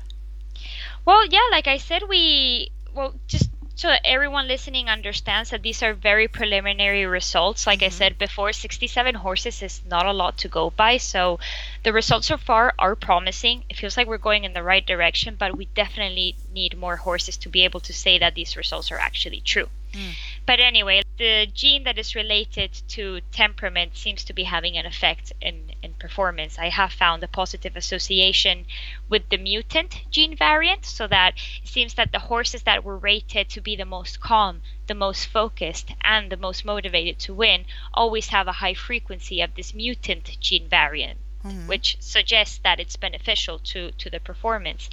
Well, 1.05 1.25
yeah, 1.25 1.47
like 1.51 1.67
I 1.67 1.77
said, 1.77 2.03
we 2.07 2.71
well 2.93 3.13
just 3.27 3.49
so 3.79 3.87
that 3.87 4.01
everyone 4.03 4.49
listening 4.49 4.89
understands 4.89 5.51
that 5.51 5.61
these 5.61 5.81
are 5.81 5.93
very 5.93 6.27
preliminary 6.27 7.05
results. 7.05 7.65
Like 7.65 7.81
I 7.81 7.85
mm-hmm. 7.85 7.93
said 7.93 8.17
before, 8.17 8.51
67 8.51 9.15
horses 9.15 9.63
is 9.63 9.81
not 9.89 10.05
a 10.05 10.11
lot 10.11 10.37
to 10.39 10.49
go 10.49 10.69
by. 10.69 10.97
So 10.97 11.39
the 11.83 11.93
results 11.93 12.27
so 12.27 12.35
far 12.35 12.73
are 12.77 12.97
promising. 12.97 13.63
It 13.69 13.77
feels 13.77 13.95
like 13.95 14.05
we're 14.05 14.17
going 14.17 14.43
in 14.43 14.51
the 14.51 14.63
right 14.63 14.85
direction, 14.85 15.37
but 15.39 15.55
we 15.55 15.63
definitely 15.75 16.35
need 16.53 16.77
more 16.77 16.97
horses 16.97 17.37
to 17.37 17.47
be 17.47 17.63
able 17.63 17.79
to 17.79 17.93
say 17.93 18.19
that 18.19 18.35
these 18.35 18.57
results 18.57 18.91
are 18.91 18.97
actually 18.97 19.39
true. 19.39 19.69
Mm. 19.93 20.11
But 20.45 20.59
anyway, 20.59 21.03
the 21.19 21.45
gene 21.53 21.83
that 21.83 21.99
is 21.99 22.15
related 22.15 22.71
to 22.87 23.19
temperament 23.33 23.95
seems 23.95 24.23
to 24.23 24.33
be 24.33 24.43
having 24.43 24.77
an 24.77 24.85
effect 24.85 25.33
in, 25.41 25.73
in 25.83 25.93
performance. 25.95 26.57
I 26.57 26.69
have 26.69 26.93
found 26.93 27.21
a 27.21 27.27
positive 27.27 27.75
association 27.75 28.65
with 29.09 29.27
the 29.29 29.37
mutant 29.37 30.05
gene 30.09 30.35
variant, 30.35 30.85
so 30.85 31.07
that 31.07 31.33
it 31.61 31.67
seems 31.67 31.95
that 31.95 32.13
the 32.13 32.19
horses 32.19 32.63
that 32.63 32.85
were 32.85 32.97
rated 32.97 33.49
to 33.49 33.61
be 33.61 33.75
the 33.75 33.85
most 33.85 34.21
calm, 34.21 34.61
the 34.87 34.95
most 34.95 35.25
focused, 35.25 35.91
and 36.01 36.31
the 36.31 36.37
most 36.37 36.63
motivated 36.63 37.19
to 37.19 37.33
win 37.33 37.65
always 37.93 38.29
have 38.29 38.47
a 38.47 38.53
high 38.53 38.73
frequency 38.73 39.41
of 39.41 39.53
this 39.55 39.73
mutant 39.73 40.37
gene 40.39 40.69
variant. 40.69 41.19
Mm-hmm. 41.43 41.67
Which 41.67 41.95
suggests 42.01 42.59
that 42.63 42.81
it's 42.81 42.97
beneficial 42.97 43.59
to, 43.59 43.91
to 43.91 44.09
the 44.09 44.19
performance. 44.19 44.89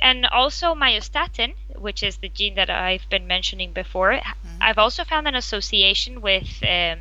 And 0.00 0.26
also 0.26 0.74
myostatin, 0.74 1.54
which 1.74 2.02
is 2.02 2.18
the 2.18 2.28
gene 2.28 2.54
that 2.54 2.70
I've 2.70 3.08
been 3.08 3.26
mentioning 3.26 3.72
before, 3.72 4.20
I've 4.60 4.78
also 4.78 5.04
found 5.04 5.28
an 5.28 5.34
association 5.34 6.20
with 6.20 6.62
um, 6.62 7.00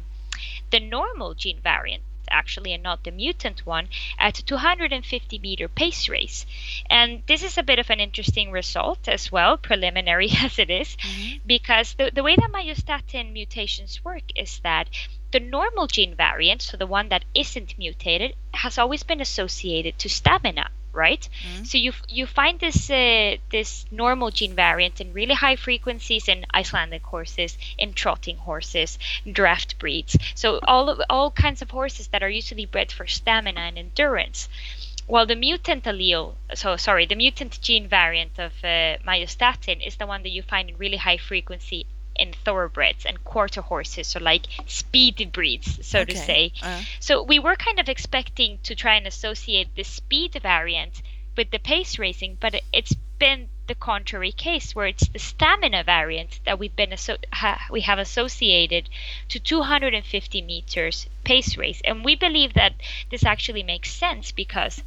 the 0.71 0.79
normal 0.79 1.33
gene 1.33 1.59
variant 1.61 2.03
actually 2.29 2.73
and 2.73 2.83
not 2.83 3.03
the 3.03 3.11
mutant 3.11 3.65
one 3.65 3.87
at 4.19 4.35
250 4.45 5.39
meter 5.39 5.67
pace 5.67 6.09
race. 6.09 6.45
And 6.89 7.23
this 7.27 7.43
is 7.43 7.57
a 7.57 7.63
bit 7.63 7.79
of 7.79 7.89
an 7.89 7.99
interesting 7.99 8.51
result 8.51 9.07
as 9.07 9.31
well 9.31 9.57
preliminary 9.57 10.29
as 10.37 10.59
it 10.59 10.69
is, 10.69 10.97
because 11.45 11.93
the, 11.93 12.11
the 12.13 12.23
way 12.23 12.35
that 12.35 12.51
myostatin 12.51 13.31
mutations 13.31 14.03
work 14.03 14.23
is 14.35 14.59
that 14.59 14.89
the 15.31 15.39
normal 15.39 15.87
gene 15.87 16.15
variant 16.15 16.61
so 16.61 16.77
the 16.77 16.87
one 16.87 17.09
that 17.09 17.25
isn't 17.33 17.77
mutated 17.77 18.33
has 18.53 18.77
always 18.77 19.03
been 19.03 19.21
associated 19.21 19.97
to 19.99 20.09
stamina 20.09 20.69
right 20.97 21.29
so 21.63 21.77
you 21.77 21.91
you 22.09 22.25
find 22.25 22.59
this 22.59 22.89
uh, 22.89 23.37
this 23.51 23.85
normal 23.91 24.31
gene 24.31 24.55
variant 24.55 24.99
in 24.99 25.13
really 25.13 25.33
high 25.33 25.55
frequencies 25.55 26.27
in 26.27 26.45
Icelandic 26.53 27.03
horses, 27.03 27.57
in 27.77 27.93
trotting 27.93 28.37
horses, 28.37 28.97
draft 29.31 29.77
breeds. 29.79 30.17
So 30.35 30.59
all 30.63 30.89
of, 30.89 31.01
all 31.09 31.31
kinds 31.31 31.61
of 31.61 31.71
horses 31.71 32.07
that 32.07 32.23
are 32.23 32.29
usually 32.29 32.65
bred 32.65 32.91
for 32.91 33.05
stamina 33.07 33.59
and 33.59 33.77
endurance. 33.77 34.49
While 35.05 35.25
the 35.25 35.35
mutant 35.35 35.83
allele, 35.85 36.35
so 36.53 36.75
sorry, 36.77 37.05
the 37.05 37.15
mutant 37.15 37.61
gene 37.61 37.87
variant 37.87 38.39
of 38.39 38.53
uh, 38.63 38.97
myostatin 39.07 39.85
is 39.85 39.95
the 39.97 40.07
one 40.07 40.23
that 40.23 40.31
you 40.31 40.41
find 40.41 40.69
in 40.69 40.77
really 40.77 40.97
high 40.97 41.17
frequency 41.17 41.85
in 42.17 42.33
thoroughbreds 42.45 43.05
and 43.05 43.23
quarter 43.23 43.61
horses, 43.61 44.07
so 44.07 44.19
like 44.19 44.45
speed 44.65 45.31
breeds, 45.31 45.85
so 45.85 46.03
to 46.03 46.15
say. 46.25 46.51
Uh, 46.61 46.81
So 46.99 47.23
we 47.23 47.39
were 47.39 47.55
kind 47.55 47.79
of 47.79 47.87
expecting 47.89 48.59
to 48.63 48.75
try 48.75 48.95
and 48.95 49.07
associate 49.07 49.69
the 49.75 49.83
speed 49.83 50.33
variant 50.41 51.01
with 51.35 51.51
the 51.51 51.59
pace 51.59 51.99
racing, 51.99 52.37
but 52.39 52.55
it- 52.55 52.63
it's 52.73 52.95
been 53.19 53.49
the 53.67 53.75
contrary 53.75 54.31
case 54.31 54.73
where 54.75 54.87
it's 54.87 55.07
the 55.09 55.19
stamina 55.19 55.83
variant 55.83 56.39
that 56.45 56.57
we've 56.59 56.75
been 56.75 56.93
asso- 56.93 57.17
ha- 57.33 57.65
we 57.69 57.81
have 57.81 57.99
associated 57.99 58.87
to 59.27 59.39
250 59.39 60.41
meters 60.41 61.07
pace 61.23 61.57
race, 61.57 61.81
and 61.83 62.05
we 62.05 62.15
believe 62.15 62.53
that 62.53 62.73
this 63.11 63.25
actually 63.25 63.63
makes 63.63 63.91
sense 63.91 64.31
because 64.31 64.81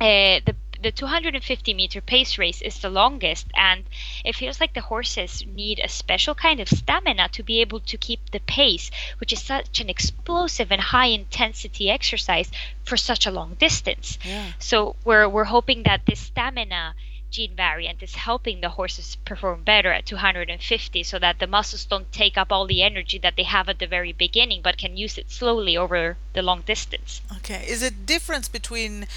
uh, 0.00 0.40
the 0.44 0.54
the 0.84 0.92
250 0.92 1.72
meter 1.72 2.02
pace 2.02 2.36
race 2.36 2.60
is 2.60 2.78
the 2.78 2.90
longest, 2.90 3.46
and 3.54 3.84
it 4.22 4.36
feels 4.36 4.60
like 4.60 4.74
the 4.74 4.82
horses 4.82 5.42
need 5.46 5.80
a 5.80 5.88
special 5.88 6.34
kind 6.34 6.60
of 6.60 6.68
stamina 6.68 7.26
to 7.30 7.42
be 7.42 7.62
able 7.62 7.80
to 7.80 7.96
keep 7.96 8.20
the 8.30 8.40
pace, 8.40 8.90
which 9.18 9.32
is 9.32 9.42
such 9.42 9.80
an 9.80 9.88
explosive 9.88 10.70
and 10.70 10.82
high 10.82 11.06
intensity 11.06 11.88
exercise 11.88 12.50
for 12.84 12.98
such 12.98 13.26
a 13.26 13.30
long 13.30 13.54
distance. 13.54 14.18
Yeah. 14.22 14.52
So 14.58 14.96
we're 15.06 15.26
we're 15.26 15.44
hoping 15.44 15.84
that 15.84 16.04
this 16.04 16.20
stamina 16.20 16.94
gene 17.34 17.56
variant 17.56 18.00
is 18.00 18.14
helping 18.14 18.60
the 18.60 18.68
horses 18.68 19.16
perform 19.24 19.64
better 19.64 19.92
at 19.92 20.06
250 20.06 21.02
so 21.02 21.18
that 21.18 21.40
the 21.40 21.48
muscles 21.48 21.84
don't 21.84 22.12
take 22.12 22.38
up 22.38 22.52
all 22.52 22.64
the 22.64 22.80
energy 22.80 23.18
that 23.18 23.34
they 23.36 23.42
have 23.42 23.68
at 23.68 23.80
the 23.80 23.88
very 23.88 24.12
beginning 24.12 24.60
but 24.62 24.78
can 24.78 24.96
use 24.96 25.18
it 25.18 25.28
slowly 25.28 25.76
over 25.76 26.16
the 26.34 26.42
long 26.42 26.60
distance. 26.60 27.20
Okay. 27.38 27.64
Is 27.66 27.82
it 27.82 28.06
difference 28.06 28.48
between 28.48 29.08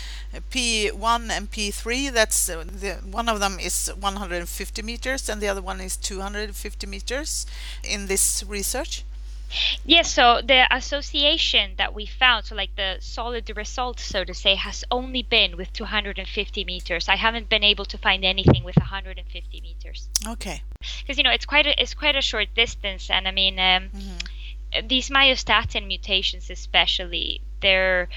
P1 0.51 1.29
and 1.29 1.51
P3? 1.51 2.11
That's 2.11 2.49
uh, 2.49 2.63
the 2.65 2.93
one 3.19 3.29
of 3.29 3.39
them 3.39 3.59
is 3.59 3.91
150 3.99 4.81
meters 4.81 5.29
and 5.29 5.39
the 5.39 5.47
other 5.47 5.61
one 5.61 5.79
is 5.79 5.95
250 5.95 6.87
meters 6.87 7.45
in 7.83 8.07
this 8.07 8.43
research? 8.47 9.03
Yes, 9.85 10.11
so 10.11 10.41
the 10.41 10.67
association 10.75 11.71
that 11.77 11.93
we 11.93 12.05
found, 12.05 12.45
so 12.45 12.55
like 12.55 12.75
the 12.75 12.97
solid 12.99 13.49
result, 13.55 13.99
so 13.99 14.23
to 14.23 14.33
say, 14.33 14.55
has 14.55 14.83
only 14.91 15.23
been 15.23 15.55
with 15.57 15.71
250 15.73 16.65
meters. 16.65 17.07
I 17.07 17.15
haven't 17.15 17.49
been 17.49 17.63
able 17.63 17.85
to 17.85 17.97
find 17.97 18.25
anything 18.25 18.63
with 18.63 18.75
150 18.77 19.61
meters. 19.61 20.09
Okay. 20.27 20.61
Because 20.99 21.17
you 21.17 21.23
know 21.23 21.31
it's 21.31 21.45
quite 21.45 21.65
a 21.65 21.81
it's 21.81 21.93
quite 21.93 22.15
a 22.15 22.21
short 22.21 22.49
distance, 22.55 23.09
and 23.09 23.27
I 23.27 23.31
mean 23.31 23.59
um, 23.59 23.89
Mhm. 23.95 24.89
these 24.89 25.09
myostatin 25.09 25.87
mutations, 25.87 26.49
especially, 26.49 27.41
they're 27.61 28.09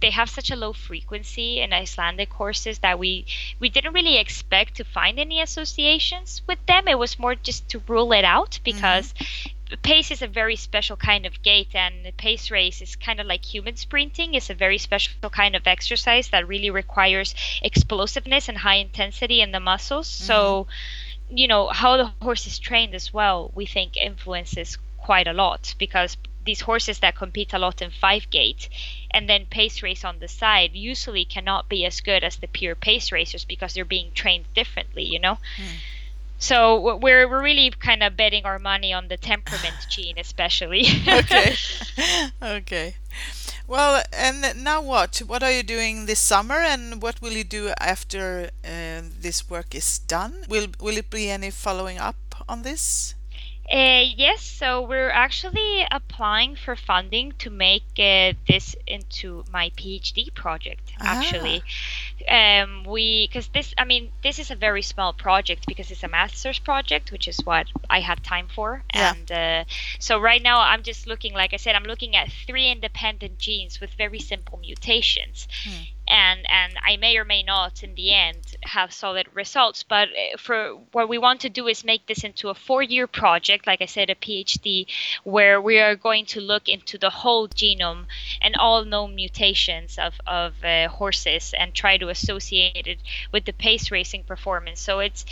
they 0.00 0.10
have 0.10 0.30
such 0.30 0.50
a 0.50 0.56
low 0.56 0.72
frequency 0.72 1.60
in 1.60 1.74
Icelandic 1.74 2.32
horses 2.32 2.78
that 2.78 2.98
we 2.98 3.26
we 3.58 3.68
didn't 3.68 3.92
really 3.92 4.16
expect 4.16 4.76
to 4.76 4.84
find 4.84 5.18
any 5.18 5.40
associations 5.42 6.40
with 6.46 6.64
them. 6.66 6.88
It 6.88 6.98
was 6.98 7.18
more 7.18 7.34
just 7.34 7.68
to 7.68 7.82
rule 7.86 8.12
it 8.12 8.24
out 8.24 8.60
because 8.64 9.12
pace 9.76 10.10
is 10.10 10.22
a 10.22 10.26
very 10.26 10.56
special 10.56 10.96
kind 10.96 11.26
of 11.26 11.42
gait 11.42 11.74
and 11.74 12.04
the 12.04 12.12
pace 12.12 12.50
race 12.50 12.80
is 12.80 12.96
kind 12.96 13.20
of 13.20 13.26
like 13.26 13.44
human 13.44 13.76
sprinting. 13.76 14.34
It's 14.34 14.50
a 14.50 14.54
very 14.54 14.78
special 14.78 15.30
kind 15.30 15.54
of 15.54 15.66
exercise 15.66 16.28
that 16.30 16.48
really 16.48 16.70
requires 16.70 17.34
explosiveness 17.62 18.48
and 18.48 18.58
high 18.58 18.76
intensity 18.76 19.40
in 19.40 19.52
the 19.52 19.60
muscles. 19.60 20.08
Mm-hmm. 20.08 20.26
So 20.26 20.66
you 21.30 21.46
know 21.46 21.68
how 21.68 21.96
the 21.96 22.12
horse 22.20 22.46
is 22.46 22.58
trained 22.58 22.94
as 22.94 23.14
well 23.14 23.52
we 23.54 23.64
think 23.64 23.96
influences 23.96 24.78
quite 24.98 25.28
a 25.28 25.32
lot 25.32 25.74
because 25.78 26.16
these 26.44 26.62
horses 26.62 26.98
that 27.00 27.14
compete 27.14 27.52
a 27.52 27.58
lot 27.58 27.80
in 27.80 27.90
five 27.90 28.28
gait 28.30 28.68
and 29.10 29.28
then 29.28 29.46
pace 29.46 29.82
race 29.82 30.04
on 30.04 30.18
the 30.18 30.28
side 30.28 30.70
usually 30.72 31.24
cannot 31.24 31.68
be 31.68 31.84
as 31.84 32.00
good 32.00 32.24
as 32.24 32.36
the 32.36 32.48
pure 32.48 32.74
pace 32.74 33.12
racers 33.12 33.44
because 33.44 33.74
they're 33.74 33.84
being 33.84 34.10
trained 34.12 34.44
differently 34.54 35.04
you 35.04 35.18
know 35.18 35.38
hmm. 35.56 35.76
So 36.40 36.96
we're 36.98 37.28
we're 37.28 37.42
really 37.42 37.70
kind 37.78 38.02
of 38.02 38.16
betting 38.16 38.44
our 38.44 38.58
money 38.58 38.92
on 38.92 39.06
the 39.06 39.16
temperament 39.16 39.76
gene 39.88 40.18
especially 40.18 40.86
okay. 41.06 41.54
okay. 42.42 42.96
Well, 43.70 44.02
and 44.12 44.64
now 44.64 44.82
what? 44.82 45.18
What 45.18 45.44
are 45.44 45.52
you 45.52 45.62
doing 45.62 46.06
this 46.06 46.18
summer, 46.18 46.56
and 46.56 47.00
what 47.00 47.22
will 47.22 47.30
you 47.30 47.44
do 47.44 47.70
after 47.78 48.50
uh, 48.64 49.02
this 49.20 49.48
work 49.48 49.76
is 49.76 50.00
done? 50.00 50.44
Will 50.48 50.66
Will 50.80 50.96
it 50.96 51.08
be 51.08 51.30
any 51.30 51.50
following 51.50 51.96
up 51.96 52.16
on 52.48 52.62
this? 52.62 53.14
Uh, 53.70 54.02
yes, 54.16 54.42
so 54.42 54.82
we're 54.82 55.10
actually 55.10 55.86
applying 55.92 56.56
for 56.56 56.74
funding 56.74 57.32
to 57.38 57.50
make 57.50 57.84
uh, 58.00 58.32
this 58.48 58.74
into 58.84 59.44
my 59.52 59.70
PhD 59.76 60.34
project. 60.34 60.92
Actually, 60.98 61.62
um, 62.28 62.82
we 62.84 63.28
because 63.28 63.46
this, 63.48 63.72
I 63.78 63.84
mean, 63.84 64.10
this 64.24 64.40
is 64.40 64.50
a 64.50 64.56
very 64.56 64.82
small 64.82 65.12
project 65.12 65.66
because 65.68 65.92
it's 65.92 66.02
a 66.02 66.08
master's 66.08 66.58
project, 66.58 67.12
which 67.12 67.28
is 67.28 67.38
what 67.44 67.68
I 67.88 68.00
had 68.00 68.24
time 68.24 68.48
for. 68.52 68.82
Yeah. 68.92 69.14
And 69.14 69.30
uh, 69.30 69.64
so 70.00 70.18
right 70.18 70.42
now, 70.42 70.60
I'm 70.60 70.82
just 70.82 71.06
looking, 71.06 71.32
like 71.32 71.54
I 71.54 71.56
said, 71.56 71.76
I'm 71.76 71.84
looking 71.84 72.16
at 72.16 72.32
three 72.46 72.68
independent 72.68 73.38
genes 73.38 73.80
with 73.80 73.90
very 73.90 74.18
simple 74.18 74.58
mutations. 74.58 75.46
And, 76.08 76.40
and 76.50 76.72
I 76.84 76.96
may 76.96 77.16
or 77.18 77.24
may 77.24 77.44
not 77.44 77.84
in 77.84 77.94
the 77.94 78.12
end 78.12 78.49
have 78.62 78.92
solid 78.92 79.26
results. 79.34 79.82
But 79.82 80.08
uh, 80.08 80.36
for 80.38 80.74
what 80.92 81.08
we 81.08 81.18
want 81.18 81.40
to 81.40 81.48
do 81.48 81.66
is 81.66 81.84
make 81.84 82.06
this 82.06 82.24
into 82.24 82.48
a 82.48 82.54
four 82.54 82.82
year 82.82 83.06
project, 83.06 83.66
like 83.66 83.82
I 83.82 83.86
said, 83.86 84.10
a 84.10 84.14
PhD, 84.14 84.86
where 85.24 85.60
we 85.60 85.78
are 85.78 85.96
going 85.96 86.26
to 86.26 86.40
look 86.40 86.68
into 86.68 86.98
the 86.98 87.10
whole 87.10 87.48
genome 87.48 88.06
and 88.40 88.56
all 88.56 88.84
known 88.84 89.14
mutations 89.14 89.98
of, 89.98 90.14
of 90.26 90.64
uh, 90.64 90.88
horses 90.88 91.54
and 91.58 91.74
try 91.74 91.96
to 91.96 92.08
associate 92.08 92.86
it 92.86 92.98
with 93.32 93.44
the 93.44 93.52
pace 93.52 93.90
racing 93.90 94.24
performance. 94.24 94.80
So 94.80 95.00
it's 95.00 95.24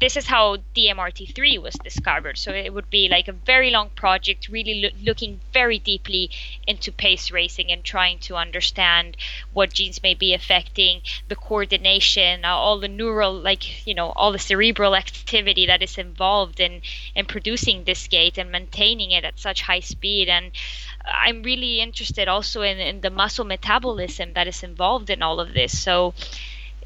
this 0.00 0.16
is 0.16 0.26
how 0.26 0.58
DMRT3 0.74 1.60
was 1.60 1.74
discovered. 1.74 2.38
So 2.38 2.52
it 2.52 2.72
would 2.72 2.88
be 2.90 3.08
like 3.08 3.26
a 3.26 3.32
very 3.32 3.70
long 3.70 3.90
project, 3.90 4.48
really 4.48 4.82
loo- 4.82 5.04
looking 5.04 5.40
very 5.52 5.78
deeply 5.78 6.30
into 6.66 6.92
pace 6.92 7.30
racing 7.30 7.72
and 7.72 7.82
trying 7.82 8.18
to 8.20 8.36
understand 8.36 9.16
what 9.52 9.72
genes 9.72 10.02
may 10.02 10.14
be 10.14 10.34
affecting 10.34 11.02
the 11.28 11.36
coordination, 11.36 12.44
uh, 12.44 12.48
all 12.48 12.78
the 12.78 12.88
neural, 12.88 13.34
like 13.34 13.86
you 13.86 13.94
know, 13.94 14.10
all 14.10 14.30
the 14.32 14.38
cerebral 14.38 14.94
activity 14.94 15.66
that 15.66 15.82
is 15.82 15.98
involved 15.98 16.60
in 16.60 16.80
in 17.14 17.26
producing 17.26 17.84
this 17.84 18.06
gait 18.06 18.38
and 18.38 18.52
maintaining 18.52 19.10
it 19.10 19.24
at 19.24 19.38
such 19.38 19.62
high 19.62 19.80
speed. 19.80 20.28
And 20.28 20.52
I'm 21.04 21.42
really 21.42 21.80
interested 21.80 22.28
also 22.28 22.62
in, 22.62 22.78
in 22.78 23.00
the 23.00 23.10
muscle 23.10 23.44
metabolism 23.44 24.34
that 24.34 24.46
is 24.46 24.62
involved 24.62 25.10
in 25.10 25.22
all 25.22 25.40
of 25.40 25.54
this. 25.54 25.76
So 25.80 26.14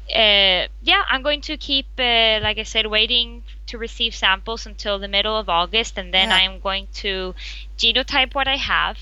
uh, 0.09 0.67
yeah, 0.81 1.03
I'm 1.09 1.21
going 1.23 1.41
to 1.41 1.57
keep, 1.57 1.87
uh, 1.97 2.39
like 2.41 2.57
I 2.57 2.63
said, 2.63 2.87
waiting 2.87 3.43
to 3.67 3.77
receive 3.77 4.13
samples 4.13 4.65
until 4.65 4.99
the 4.99 5.07
middle 5.07 5.37
of 5.37 5.49
August, 5.49 5.97
and 5.97 6.13
then 6.13 6.29
Yeah. 6.29 6.35
I 6.35 6.41
am 6.41 6.59
going 6.59 6.87
to 6.95 7.35
genotype 7.77 8.35
what 8.35 8.47
I 8.47 8.57
have, 8.57 8.97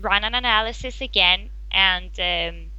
run 0.00 0.24
an 0.24 0.34
analysis 0.34 1.00
again, 1.00 1.50
and 1.70 2.10
um, 2.20 2.70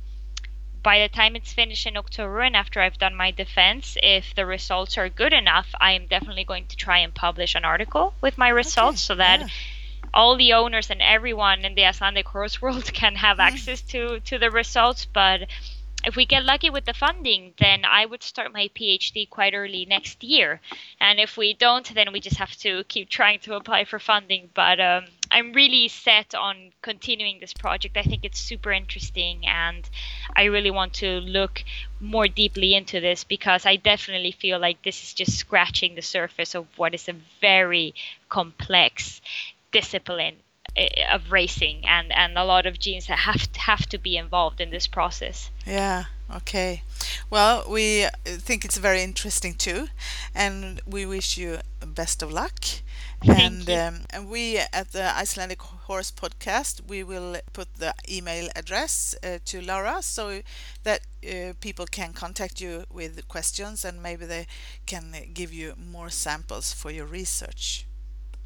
by 0.86 1.00
the 1.00 1.10
time 1.10 1.36
it's 1.36 1.52
finished 1.52 1.88
in 1.88 1.98
October 1.98 2.42
and 2.42 2.56
after 2.56 2.80
I've 2.80 3.00
done 3.00 3.16
my 3.16 3.32
defense, 3.32 3.98
if 4.04 4.36
the 4.36 4.46
results 4.46 5.00
are 5.00 5.10
good 5.10 5.34
enough, 5.34 5.68
I 5.82 5.94
am 5.94 6.06
definitely 6.06 6.44
going 6.44 6.68
to 6.68 6.78
try 6.78 7.00
and 7.00 7.12
publish 7.12 7.56
an 7.56 7.66
article 7.66 8.14
with 8.22 8.38
my 8.38 8.50
results 8.50 9.02
so 9.02 9.16
that 9.16 9.40
yeah. 9.40 9.48
all 10.14 10.38
the 10.38 10.54
owners 10.54 10.92
and 10.92 11.02
everyone 11.02 11.66
in 11.66 11.74
the 11.74 11.86
Icelandic 11.86 12.28
horse 12.28 12.62
world 12.62 12.94
can 12.94 13.16
have 13.16 13.40
access 13.40 13.82
to 13.94 14.20
to 14.22 14.38
the 14.38 14.52
results. 14.52 15.06
But 15.06 15.48
if 16.06 16.16
we 16.16 16.26
get 16.26 16.46
lucky 16.46 16.70
with 16.70 16.86
the 16.86 16.94
funding, 16.94 17.54
then 17.58 17.84
I 17.84 18.06
would 18.06 18.22
start 18.22 18.54
my 18.54 18.70
PhD 18.76 19.28
quite 19.28 19.56
early 19.56 19.86
next 19.86 20.24
year. 20.24 20.62
And 21.02 21.20
if 21.20 21.36
we 21.36 21.54
don't, 21.54 21.92
then 21.96 22.14
we 22.14 22.20
just 22.20 22.38
have 22.38 22.56
to 22.58 22.84
keep 22.84 23.10
trying 23.10 23.40
to 23.40 23.56
apply 23.56 23.86
for 23.86 23.98
funding. 23.98 24.50
But 24.54 24.80
um, 24.80 25.06
I'm 25.32 25.54
really 25.54 25.88
set 25.88 26.36
on 26.36 26.72
continuing 26.84 27.40
this 27.40 27.54
project. 27.54 27.98
I 27.98 28.04
think 28.04 28.24
it's 28.24 28.40
super 28.40 28.72
interesting, 28.72 29.48
and 29.48 29.90
I 30.36 30.44
really 30.44 30.72
want 30.72 30.94
to 30.96 31.20
look 31.22 31.64
more 32.00 32.28
deeply 32.28 32.76
into 32.76 33.00
this 33.00 33.24
because 33.24 33.66
I 33.66 33.76
definitely 33.78 34.32
feel 34.32 34.60
like 34.60 34.84
this 34.84 35.02
is 35.04 35.14
just 35.14 35.38
scratching 35.38 35.96
the 35.96 36.04
surface 36.04 36.54
of 36.54 36.68
what 36.78 36.94
is 36.94 37.10
a 37.10 37.16
very 37.42 37.96
complex 38.30 39.22
discipline 39.72 40.36
of 41.12 41.32
racing 41.32 41.86
and 41.86 42.12
and 42.12 42.38
a 42.38 42.44
lot 42.44 42.66
of 42.66 42.80
genes 42.80 43.08
that 43.08 43.20
have 43.20 43.52
to, 43.52 43.60
have 43.60 43.86
to 43.88 43.98
be 43.98 44.18
involved 44.18 44.60
in 44.60 44.70
this 44.72 44.88
process. 44.88 45.50
Yeah, 45.66 46.06
okay. 46.36 46.84
Well, 47.30 47.66
we 47.70 48.08
think 48.26 48.66
it's 48.66 48.78
very 48.78 49.02
interesting 49.02 49.54
too, 49.54 49.88
and 50.34 50.82
we 50.86 51.06
wish 51.06 51.38
you 51.38 51.60
best 51.86 52.22
of 52.22 52.32
luck. 52.32 52.60
Thank 53.24 53.40
and 53.40 53.68
you. 53.68 53.76
Um, 53.76 54.02
and 54.10 54.30
we 54.30 54.58
at 54.58 54.92
the 54.92 55.16
Icelandic 55.16 55.62
Horse 55.62 56.12
Podcast, 56.12 56.82
we 56.88 57.04
will 57.04 57.38
put 57.54 57.74
the 57.76 57.94
email 58.10 58.50
address 58.56 59.16
uh, 59.24 59.40
to 59.46 59.62
Laura 59.62 60.02
so 60.02 60.42
that 60.84 61.02
uh, 61.24 61.54
people 61.60 61.86
can 61.86 62.14
contact 62.14 62.62
you 62.62 62.84
with 62.92 63.28
questions 63.28 63.86
and 63.86 64.04
maybe 64.04 64.26
they 64.26 64.48
can 64.86 65.16
give 65.34 65.54
you 65.54 65.74
more 65.78 66.10
samples 66.10 66.74
for 66.74 66.92
your 66.92 67.06
research. 67.06 67.86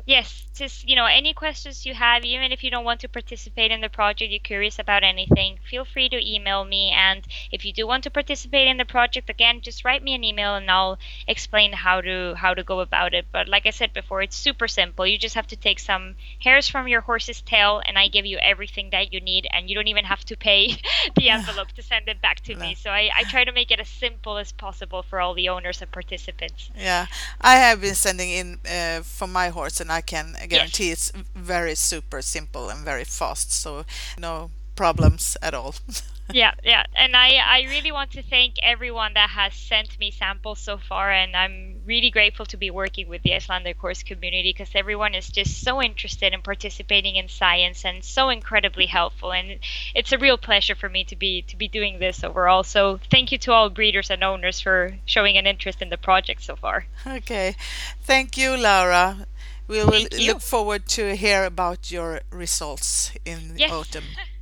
Yes, 0.09 0.47
just 0.55 0.89
you 0.89 0.95
know, 0.95 1.05
any 1.05 1.33
questions 1.33 1.85
you 1.85 1.93
have, 1.93 2.25
even 2.25 2.51
if 2.51 2.63
you 2.63 2.71
don't 2.71 2.83
want 2.83 3.01
to 3.01 3.07
participate 3.07 3.71
in 3.71 3.81
the 3.81 3.89
project, 3.89 4.31
you're 4.31 4.39
curious 4.39 4.79
about 4.79 5.03
anything, 5.03 5.59
feel 5.69 5.85
free 5.85 6.09
to 6.09 6.19
email 6.19 6.65
me. 6.65 6.91
And 6.91 7.21
if 7.51 7.63
you 7.63 7.71
do 7.71 7.85
want 7.85 8.03
to 8.05 8.09
participate 8.09 8.67
in 8.67 8.77
the 8.77 8.85
project, 8.85 9.29
again, 9.29 9.61
just 9.61 9.85
write 9.85 10.03
me 10.03 10.15
an 10.15 10.23
email 10.23 10.55
and 10.55 10.69
I'll 10.69 10.97
explain 11.27 11.73
how 11.73 12.01
to 12.01 12.33
how 12.35 12.55
to 12.55 12.63
go 12.63 12.79
about 12.79 13.13
it. 13.13 13.25
But 13.31 13.47
like 13.47 13.67
I 13.67 13.69
said 13.69 13.93
before, 13.93 14.23
it's 14.23 14.35
super 14.35 14.67
simple. 14.67 15.05
You 15.05 15.17
just 15.19 15.35
have 15.35 15.47
to 15.47 15.55
take 15.55 15.79
some 15.79 16.15
hairs 16.39 16.67
from 16.67 16.87
your 16.87 17.01
horse's 17.01 17.41
tail, 17.41 17.81
and 17.85 17.97
I 17.97 18.07
give 18.07 18.25
you 18.25 18.37
everything 18.39 18.89
that 18.89 19.13
you 19.13 19.21
need, 19.21 19.47
and 19.53 19.69
you 19.69 19.75
don't 19.75 19.87
even 19.87 20.05
have 20.05 20.25
to 20.25 20.35
pay 20.35 20.75
the 21.15 21.29
envelope 21.29 21.71
to 21.73 21.83
send 21.83 22.07
it 22.07 22.19
back 22.19 22.39
to 22.41 22.55
me. 22.55 22.73
So 22.73 22.89
I, 22.89 23.11
I 23.15 23.23
try 23.25 23.43
to 23.43 23.51
make 23.51 23.69
it 23.69 23.79
as 23.79 23.89
simple 23.89 24.37
as 24.37 24.51
possible 24.51 25.03
for 25.03 25.21
all 25.21 25.35
the 25.35 25.49
owners 25.49 25.81
and 25.81 25.91
participants. 25.91 26.71
Yeah, 26.75 27.05
I 27.39 27.55
have 27.55 27.79
been 27.79 27.95
sending 27.95 28.31
in 28.31 28.57
uh, 28.65 29.01
for 29.03 29.27
my 29.27 29.49
horse, 29.49 29.79
and 29.79 29.91
I 29.91 29.98
can 30.01 30.35
guarantee 30.47 30.91
it's 30.91 31.11
very 31.35 31.75
super 31.75 32.21
simple 32.21 32.69
and 32.69 32.85
very 32.85 33.03
fast. 33.03 33.51
So 33.51 33.85
no 34.17 34.51
problems 34.75 35.35
at 35.41 35.53
all. 35.53 35.75
yeah, 36.33 36.53
yeah. 36.63 36.83
And 36.95 37.15
I, 37.15 37.31
I 37.45 37.65
really 37.69 37.91
want 37.91 38.11
to 38.11 38.23
thank 38.23 38.53
everyone 38.63 39.13
that 39.15 39.29
has 39.31 39.53
sent 39.53 39.99
me 39.99 40.11
samples 40.11 40.59
so 40.59 40.77
far. 40.77 41.11
And 41.11 41.35
I'm 41.35 41.81
really 41.85 42.11
grateful 42.11 42.45
to 42.47 42.57
be 42.57 42.69
working 42.69 43.09
with 43.09 43.21
the 43.23 43.33
Icelandic 43.33 43.77
horse 43.77 44.03
community 44.03 44.53
because 44.53 44.69
everyone 44.75 45.15
is 45.15 45.29
just 45.29 45.61
so 45.61 45.81
interested 45.81 46.33
in 46.33 46.41
participating 46.41 47.15
in 47.15 47.27
science 47.27 47.83
and 47.83 48.03
so 48.03 48.29
incredibly 48.29 48.85
helpful. 48.85 49.33
And 49.33 49.59
it's 49.95 50.11
a 50.11 50.17
real 50.17 50.37
pleasure 50.37 50.75
for 50.75 50.87
me 50.87 51.03
to 51.05 51.15
be 51.15 51.41
to 51.43 51.57
be 51.57 51.67
doing 51.67 51.99
this 51.99 52.23
overall. 52.23 52.63
So 52.63 52.99
thank 53.11 53.31
you 53.31 53.37
to 53.39 53.51
all 53.51 53.69
breeders 53.69 54.09
and 54.09 54.23
owners 54.23 54.61
for 54.61 54.95
showing 55.05 55.37
an 55.37 55.47
interest 55.47 55.81
in 55.81 55.89
the 55.89 55.97
project 55.97 56.43
so 56.43 56.55
far. 56.55 56.85
Okay. 57.05 57.55
Thank 58.03 58.37
you, 58.37 58.55
Laura. 58.55 59.25
We 59.69 59.83
will 59.83 60.07
look 60.25 60.41
forward 60.41 60.87
to 60.89 61.15
hear 61.15 61.45
about 61.45 61.91
your 61.91 62.21
results 62.31 63.11
in 63.23 63.53
yes. 63.55 63.71
autumn. 63.71 64.05